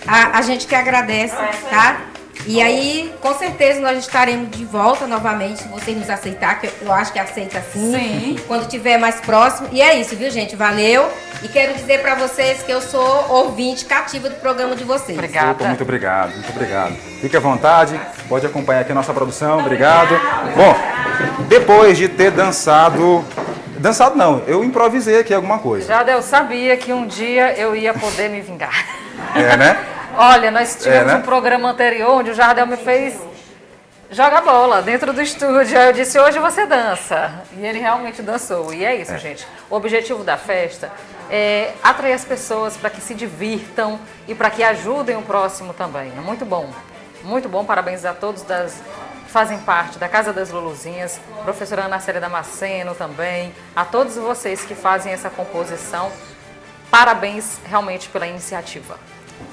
[0.05, 1.35] a, a gente que agradece,
[1.69, 1.97] tá?
[2.47, 6.91] E aí, com certeza, nós estaremos de volta novamente, se vocês nos aceitar, que eu
[6.93, 7.91] acho que aceita sim.
[7.91, 8.39] Sim.
[8.47, 9.67] Quando tiver mais próximo.
[9.71, 10.55] E é isso, viu, gente?
[10.55, 11.09] Valeu.
[11.43, 15.19] E quero dizer pra vocês que eu sou ouvinte cativa do programa de vocês.
[15.19, 16.95] Opa, muito obrigado, muito obrigado.
[17.21, 20.19] Fique à vontade, pode acompanhar aqui a nossa produção, obrigado.
[20.55, 20.73] Bom,
[21.47, 23.23] depois de ter dançado.
[23.77, 25.85] Dançado não, eu improvisei aqui alguma coisa.
[25.85, 28.85] Jardel, sabia que um dia eu ia poder me vingar.
[29.35, 29.77] É, né?
[30.17, 31.15] Olha, nós tivemos É, né?
[31.15, 33.15] um programa anterior onde o Jardel me fez
[34.09, 35.77] jogar bola dentro do estúdio.
[35.77, 37.31] Aí eu disse, hoje você dança.
[37.57, 38.73] E ele realmente dançou.
[38.73, 39.17] E é isso, É.
[39.17, 39.47] gente.
[39.69, 40.91] O objetivo da festa
[41.29, 46.11] é atrair as pessoas para que se divirtam e para que ajudem o próximo também.
[46.17, 46.69] É muito bom.
[47.23, 47.63] Muito bom.
[47.63, 48.81] Parabéns a todos das
[49.25, 54.63] que fazem parte da Casa das Luluzinhas, professora Ana Célia Damasceno também, a todos vocês
[54.63, 56.09] que fazem essa composição.
[56.89, 58.97] Parabéns realmente pela iniciativa.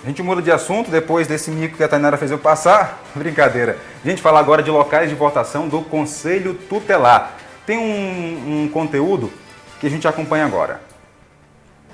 [0.02, 3.02] A gente muda de assunto depois desse mico que a Tainara fez eu passar.
[3.16, 3.78] Brincadeira.
[4.04, 7.36] A gente fala agora de locais de votação do Conselho Tutelar.
[7.66, 9.32] Tem um, um conteúdo
[9.80, 10.80] que a gente acompanha agora.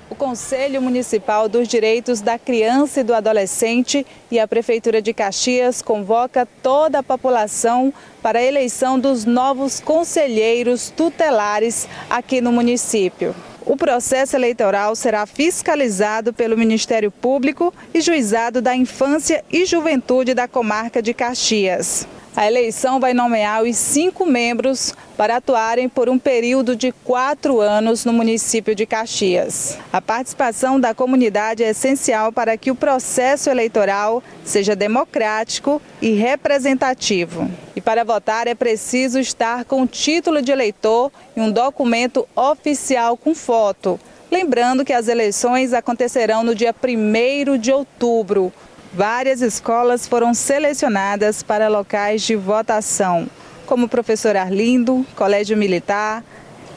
[0.09, 5.81] O Conselho Municipal dos Direitos da Criança e do Adolescente e a Prefeitura de Caxias
[5.81, 13.33] convoca toda a população para a eleição dos novos conselheiros tutelares aqui no município.
[13.65, 20.47] O processo eleitoral será fiscalizado pelo Ministério Público e Juizado da Infância e Juventude da
[20.47, 22.07] comarca de Caxias.
[22.35, 28.05] A eleição vai nomear os cinco membros para atuarem por um período de quatro anos
[28.05, 29.77] no município de Caxias.
[29.91, 37.51] A participação da comunidade é essencial para que o processo eleitoral seja democrático e representativo.
[37.75, 43.35] E para votar é preciso estar com título de eleitor e um documento oficial com
[43.35, 43.99] foto.
[44.31, 48.53] Lembrando que as eleições acontecerão no dia 1 de outubro.
[48.93, 53.25] Várias escolas foram selecionadas para locais de votação,
[53.65, 56.21] como o Professor Arlindo, Colégio Militar,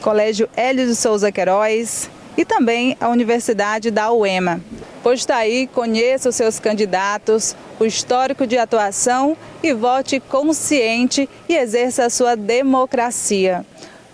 [0.01, 4.61] Colégio Hélio de Souza Queiroz e também a Universidade da UEMA.
[5.03, 11.55] Pois está aí, conheça os seus candidatos, o histórico de atuação e vote consciente e
[11.55, 13.65] exerça a sua democracia.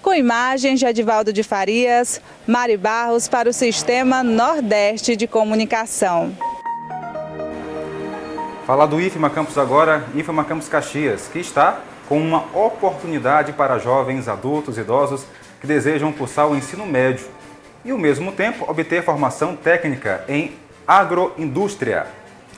[0.02, 6.36] Com imagens de Adivaldo de Farias, Mari Barros para o Sistema Nordeste de Comunicação.
[8.72, 14.30] Falar do IFMA Campus agora, IFMA Campus Caxias, que está com uma oportunidade para jovens,
[14.30, 15.26] adultos, idosos
[15.60, 17.26] que desejam cursar o ensino médio
[17.84, 20.56] e, ao mesmo tempo, obter formação técnica em
[20.88, 22.08] agroindústria.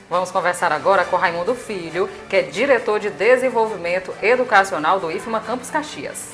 [0.08, 5.68] Vamos conversar agora com Raimundo Filho, que é diretor de desenvolvimento educacional do IFMA Campus
[5.68, 6.28] Caxias.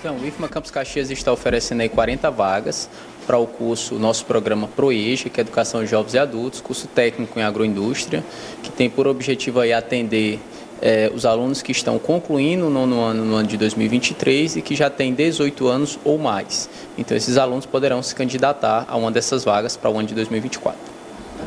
[0.00, 2.88] Então, o IFMA Campus Caxias está oferecendo aí 40 vagas
[3.28, 7.38] para o curso, nosso programa ProEja, que é Educação de Jovens e Adultos, curso técnico
[7.38, 8.24] em agroindústria,
[8.62, 10.40] que tem por objetivo aí atender
[10.80, 14.74] eh, os alunos que estão concluindo o nono ano no ano de 2023 e que
[14.74, 16.70] já têm 18 anos ou mais.
[16.96, 20.80] Então, esses alunos poderão se candidatar a uma dessas vagas para o ano de 2024.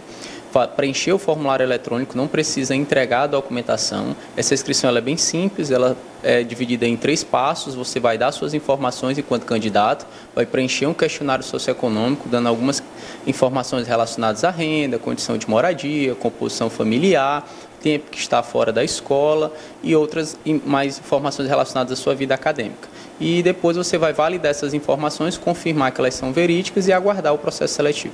[0.66, 4.16] preencher o formulário eletrônico, não precisa entregar a documentação.
[4.36, 7.76] Essa inscrição é bem simples, ela é dividida em três passos.
[7.76, 12.82] Você vai dar suas informações enquanto candidato, vai preencher um questionário socioeconômico, dando algumas
[13.28, 17.48] informações relacionadas à renda, condição de moradia, composição familiar,
[17.82, 19.54] tempo que está fora da escola
[19.84, 22.88] e outras mais informações relacionadas à sua vida acadêmica.
[23.20, 27.38] E depois você vai validar essas informações, confirmar que elas são verídicas e aguardar o
[27.38, 28.14] processo seletivo.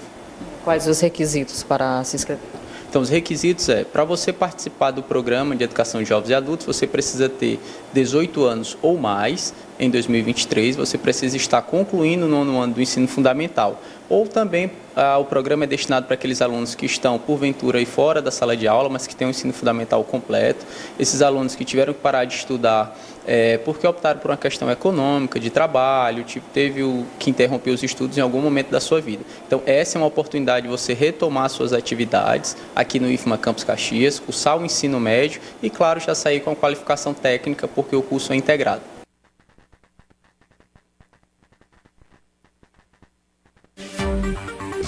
[0.63, 2.43] Quais os requisitos para se inscrever?
[2.89, 6.67] Então, os requisitos é, para você participar do programa de educação de jovens e adultos,
[6.67, 7.59] você precisa ter
[7.91, 13.07] 18 anos ou mais em 2023, você precisa estar concluindo o nono ano do ensino
[13.07, 13.81] fundamental.
[14.13, 18.21] Ou também ah, o programa é destinado para aqueles alunos que estão, porventura, aí fora
[18.21, 20.63] da sala de aula, mas que têm o ensino fundamental completo.
[20.99, 22.95] Esses alunos que tiveram que parar de estudar
[23.25, 27.81] eh, porque optaram por uma questão econômica, de trabalho, tipo, teve o, que interromper os
[27.81, 29.23] estudos em algum momento da sua vida.
[29.47, 34.19] Então, essa é uma oportunidade de você retomar suas atividades aqui no IFMA Campus Caxias,
[34.19, 38.31] cursar o ensino médio e, claro, já sair com a qualificação técnica, porque o curso
[38.31, 38.92] é integrado.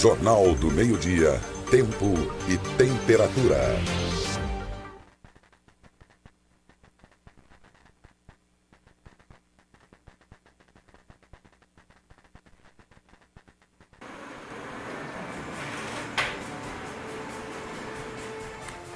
[0.05, 1.41] Jornal do Meio-Dia,
[1.71, 2.13] Tempo
[2.47, 3.75] e Temperatura.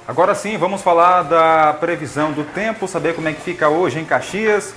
[0.06, 4.04] Agora sim, vamos falar da previsão do tempo, saber como é que fica hoje em
[4.04, 4.72] Caxias.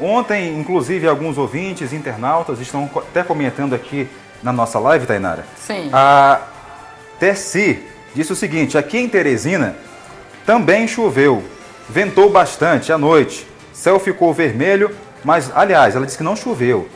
[0.00, 4.08] Ontem, inclusive, alguns ouvintes, internautas, estão até comentando aqui
[4.44, 5.44] na nossa live, Tainara.
[5.56, 5.90] Sim.
[5.92, 6.42] A
[7.18, 7.82] Tessi
[8.14, 9.74] disse o seguinte: aqui em Teresina
[10.46, 11.42] também choveu,
[11.88, 16.88] ventou bastante à noite, céu ficou vermelho, mas, aliás, ela disse que não choveu.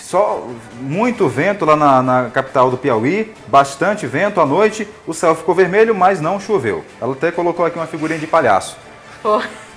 [0.00, 0.48] Só
[0.80, 5.54] muito vento lá na, na capital do Piauí, bastante vento à noite, o céu ficou
[5.54, 6.82] vermelho, mas não choveu.
[6.98, 8.78] Ela até colocou aqui uma figurinha de palhaço.
[9.22, 9.42] Pô,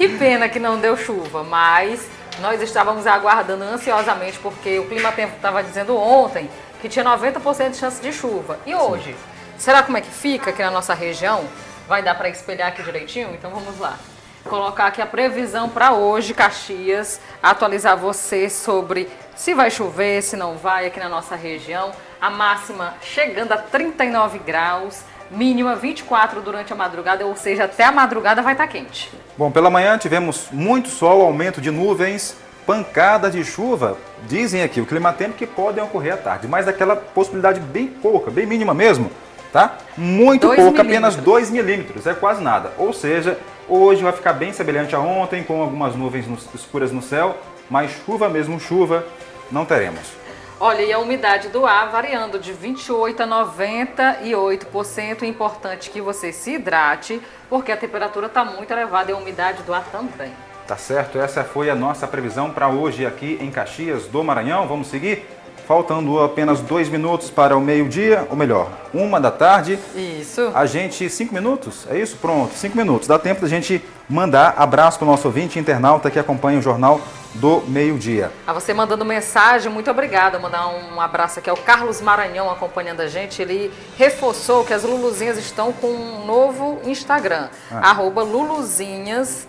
[0.00, 2.08] Que pena que não deu chuva, mas
[2.38, 6.48] nós estávamos aguardando ansiosamente porque o Clima Tempo estava dizendo ontem
[6.80, 8.58] que tinha 90% de chance de chuva.
[8.64, 9.14] E hoje?
[9.58, 11.44] Será como é que fica aqui na nossa região?
[11.86, 13.34] Vai dar para espelhar aqui direitinho?
[13.34, 13.98] Então vamos lá.
[14.44, 19.06] Colocar aqui a previsão para hoje, Caxias, atualizar você sobre
[19.36, 21.92] se vai chover, se não vai aqui na nossa região.
[22.18, 27.92] A máxima chegando a 39 graus, mínima 24 durante a madrugada, ou seja, até a
[27.92, 29.10] madrugada vai estar quente.
[29.36, 33.96] Bom, pela manhã tivemos muito sol, aumento de nuvens, pancada de chuva.
[34.26, 38.46] Dizem aqui o climatempo que podem ocorrer à tarde, mas aquela possibilidade bem pouca, bem
[38.46, 39.10] mínima mesmo,
[39.52, 39.78] tá?
[39.96, 41.24] Muito Dois pouca, apenas milímetros.
[41.24, 42.72] 2 milímetros, é quase nada.
[42.76, 47.36] Ou seja, hoje vai ficar bem semelhante a ontem, com algumas nuvens escuras no céu,
[47.70, 49.04] mas chuva mesmo, chuva,
[49.50, 50.19] não teremos.
[50.62, 55.22] Olha, e a umidade do ar variando de 28% a 98%.
[55.22, 59.72] Importante que você se hidrate, porque a temperatura está muito elevada e a umidade do
[59.72, 60.30] ar também.
[60.66, 61.18] Tá certo?
[61.18, 64.68] Essa foi a nossa previsão para hoje aqui em Caxias do Maranhão.
[64.68, 65.26] Vamos seguir?
[65.70, 69.78] Faltando apenas dois minutos para o meio-dia, ou melhor, uma da tarde.
[69.94, 70.50] Isso.
[70.52, 71.86] A gente, cinco minutos?
[71.88, 72.16] É isso?
[72.16, 73.06] Pronto, cinco minutos.
[73.06, 77.00] Dá tempo da gente mandar abraço para o nosso ouvinte internauta que acompanha o Jornal
[77.34, 78.32] do Meio-Dia.
[78.48, 80.40] A você mandando mensagem, muito obrigada.
[80.40, 83.40] Mandar um abraço aqui ao Carlos Maranhão acompanhando a gente.
[83.40, 87.48] Ele reforçou que as Luluzinhas estão com um novo Instagram.
[87.70, 87.90] Ah.
[87.90, 89.46] Arroba Luluzinhas,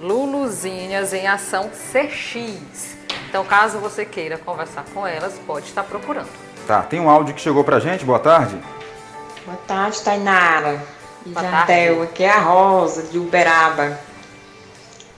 [0.00, 3.04] Luluzinhas em ação CX.
[3.34, 6.28] Então, caso você queira conversar com elas, pode estar procurando.
[6.68, 8.04] Tá, tem um áudio que chegou pra gente.
[8.04, 8.56] Boa tarde.
[9.44, 10.80] Boa tarde, Tainara.
[11.26, 12.12] E Boa Jardel, tarde.
[12.12, 13.98] aqui é a Rosa, de Uberaba.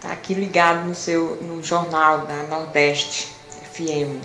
[0.00, 3.36] Tá aqui ligado no seu no jornal da Nordeste
[3.74, 4.24] FM.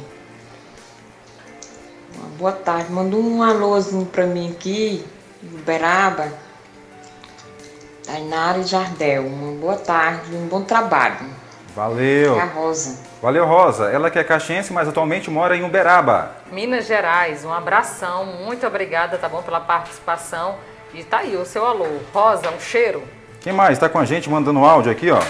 [2.16, 2.94] Uma boa tarde.
[2.94, 5.06] Manda um alôzinho pra mim aqui,
[5.44, 6.32] Uberaba.
[8.06, 11.18] Tainara e Jardel, uma boa tarde um bom trabalho.
[11.76, 12.38] Valeu.
[12.38, 13.11] É a Rosa.
[13.22, 13.92] Valeu, Rosa.
[13.92, 16.32] Ela que é caxiense, mas atualmente mora em Uberaba.
[16.52, 18.26] Minas Gerais, um abração.
[18.26, 20.56] Muito obrigada, tá bom, pela participação.
[20.92, 21.86] E tá aí o seu alô.
[22.12, 23.04] Rosa, um cheiro.
[23.40, 25.22] Quem mais está com a gente mandando áudio aqui, ó?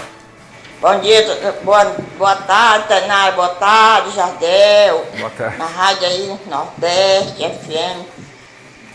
[0.80, 1.22] Bom dia,
[1.62, 1.84] boa,
[2.18, 5.06] boa tarde, Tainara, boa tarde, Jardel.
[5.16, 5.58] Boa tarde.
[5.58, 8.06] Na rádio aí, Nordeste, FM.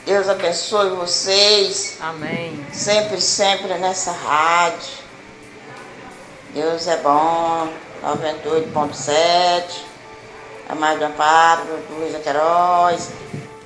[0.05, 1.97] Deus abençoe vocês.
[2.01, 2.65] Amém.
[2.73, 5.05] Sempre, sempre nessa rádio.
[6.53, 7.69] Deus é bom.
[8.03, 9.85] 98.7.
[10.69, 11.61] A mais do Amparo,
[11.97, 13.11] Luísa Queiroz.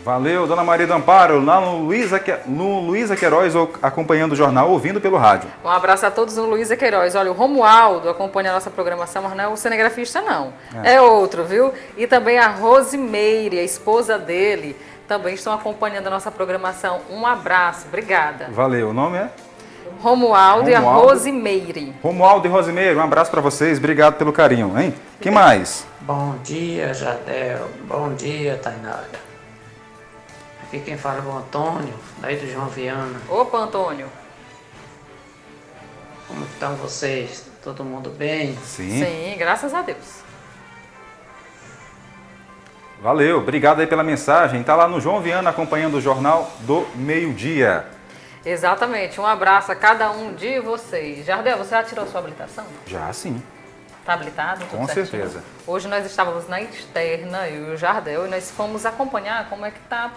[0.03, 4.69] Valeu, Dona Maria do Amparo, lá no Luísa, no Luísa Queiroz, ou- acompanhando o jornal,
[4.71, 5.47] ouvindo pelo rádio.
[5.63, 7.13] Um abraço a todos no Luísa Queiroz.
[7.15, 10.53] Olha, o Romualdo acompanha a nossa programação, mas não é o cinegrafista, não.
[10.84, 10.95] É.
[10.95, 11.71] É, outro, viu?
[11.95, 14.75] E também a Rosimeire, a esposa dele,
[15.07, 17.01] também estão acompanhando a nossa programação.
[17.09, 18.47] Um abraço, obrigada.
[18.49, 19.29] Valeu, o nome é?
[20.02, 21.10] Romualdo, e a Romualdo.
[21.10, 21.93] Rosimeire.
[22.02, 24.93] Romualdo e Rosimeiro, um abraço pra vocês, obrigado pelo carinho, hein?
[25.20, 25.86] que mais?
[26.02, 27.68] Bom dia, Jadel.
[27.88, 29.08] Bom dia, Tainara.
[30.64, 33.22] Aqui quem fala é o Antônio, daí do João Viana.
[33.30, 34.08] Opa, Antônio.
[36.28, 37.45] Como estão vocês?
[37.64, 38.58] Todo mundo bem?
[38.64, 39.06] Sim.
[39.06, 40.22] Sim, graças a Deus.
[43.02, 44.64] Valeu, obrigado aí pela mensagem.
[44.64, 47.86] Tá lá no João Viana acompanhando o jornal do meio-dia.
[48.46, 49.20] Exatamente.
[49.22, 51.26] Um abraço a cada um de vocês.
[51.26, 52.66] Jardel, você já tirou sua habilitação?
[52.88, 53.42] Já sim,
[54.02, 54.66] Está habilitado?
[54.66, 55.06] Com certinho?
[55.06, 55.44] certeza.
[55.68, 59.70] Hoje nós estávamos na externa, eu e o Jardel, e nós fomos acompanhar como é
[59.70, 60.12] que está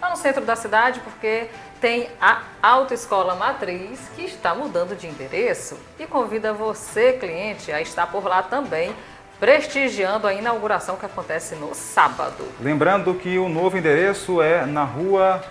[0.00, 1.48] lá no centro da cidade, porque
[1.80, 8.08] tem a Autoescola Matriz, que está mudando de endereço, e convida você, cliente, a estar
[8.08, 8.94] por lá também,
[9.38, 12.46] prestigiando a inauguração que acontece no sábado.
[12.60, 15.42] Lembrando que o novo endereço é na rua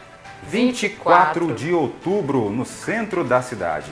[0.43, 3.91] 24 de outubro, no centro da cidade.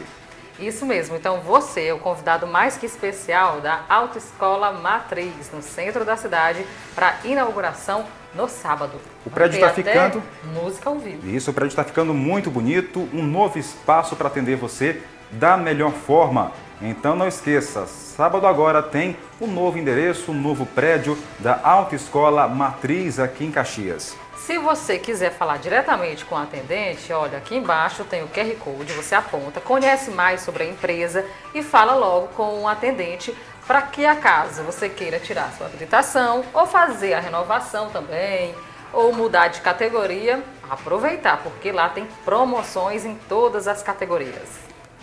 [0.59, 6.03] Isso mesmo, então você é o convidado mais que especial da Autoescola Matriz, no centro
[6.03, 8.93] da cidade, para inauguração no sábado.
[9.23, 11.27] O prédio está ficando- Música ao vivo.
[11.29, 15.91] Isso, o prédio está ficando muito bonito, um novo espaço para atender você da melhor
[15.91, 16.51] forma.
[16.81, 23.19] Então não esqueça, sábado agora tem o novo endereço, o novo prédio da Autoescola Matriz
[23.19, 24.15] aqui em Caxias.
[24.47, 28.93] Se você quiser falar diretamente com o atendente, olha, aqui embaixo tem o QR Code,
[28.93, 33.35] você aponta, conhece mais sobre a empresa e fala logo com o atendente
[33.67, 38.55] para que acaso você queira tirar sua habilitação ou fazer a renovação também,
[38.93, 44.47] ou mudar de categoria, aproveitar, porque lá tem promoções em todas as categorias.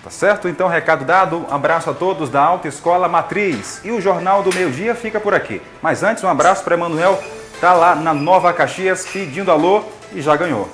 [0.03, 0.49] Tá certo?
[0.49, 1.47] Então, recado dado.
[1.51, 3.83] Um abraço a todos da Alta Escola Matriz.
[3.85, 5.63] E o Jornal do Meio Dia fica por aqui.
[5.81, 7.19] Mas antes, um abraço para Emanuel,
[7.61, 9.83] tá lá na Nova Caxias pedindo alô
[10.13, 10.69] e já ganhou.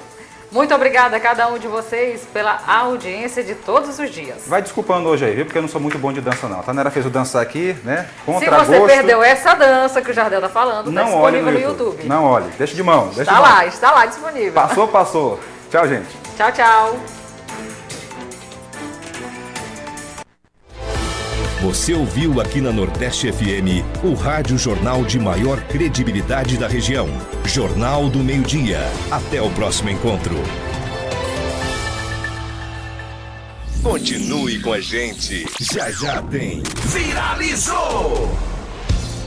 [0.53, 4.43] Muito obrigada a cada um de vocês pela audiência de todos os dias.
[4.49, 5.45] Vai desculpando hoje aí, viu?
[5.45, 6.59] Porque eu não sou muito bom de dança, não.
[6.59, 8.09] A Tanera fez o dançar aqui, né?
[8.27, 8.93] Contra Se você gosto.
[8.93, 11.87] perdeu essa dança que o Jardel tá falando, tá não disponível olhe no, no YouTube.
[11.93, 12.09] YouTube.
[12.09, 13.07] Não olhe, deixa de mão.
[13.15, 13.65] Deixa está de lá, mão.
[13.69, 14.53] está lá disponível.
[14.53, 15.41] Passou, passou.
[15.71, 16.09] Tchau, gente.
[16.37, 17.20] Tchau, tchau.
[21.63, 27.07] Você ouviu aqui na Nordeste FM o rádio jornal de maior credibilidade da região.
[27.45, 28.81] Jornal do Meio-Dia.
[29.11, 30.37] Até o próximo encontro.
[33.83, 35.47] Continue com a gente.
[35.61, 36.63] Já já tem.
[36.87, 38.50] Viralizou!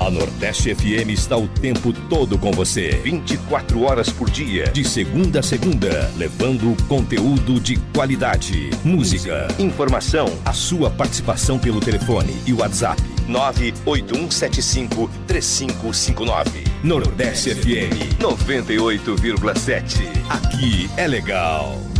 [0.06, 2.89] A Nordeste FM está o tempo todo com você.
[3.06, 10.51] 24 horas por dia, de segunda a segunda, levando conteúdo de qualidade, música, informação, a
[10.51, 16.66] sua participação pelo telefone e WhatsApp 98175 3559.
[16.84, 20.01] Nordeste FM 98,7.
[20.30, 21.93] Aqui é legal.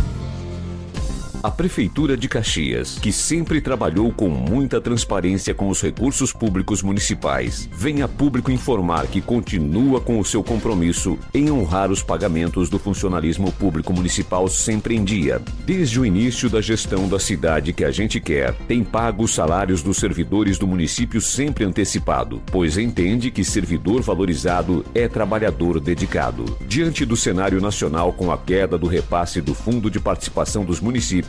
[1.44, 7.68] A Prefeitura de Caxias, que sempre trabalhou com muita transparência com os recursos públicos municipais,
[7.70, 12.78] vem a público informar que continua com o seu compromisso em honrar os pagamentos do
[12.78, 15.38] funcionalismo público municipal sempre em dia.
[15.66, 19.82] Desde o início da gestão da cidade que a gente quer, tem pago os salários
[19.82, 26.56] dos servidores do município sempre antecipado, pois entende que servidor valorizado é trabalhador dedicado.
[26.66, 30.80] Diante do cenário nacional com a queda do repasse do Fundo de Participação dos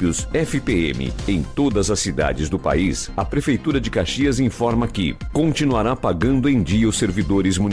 [0.05, 5.95] Municípios, FPM em todas as cidades do país, a Prefeitura de Caxias informa que continuará
[5.95, 7.63] pagando em dia os servidores municipais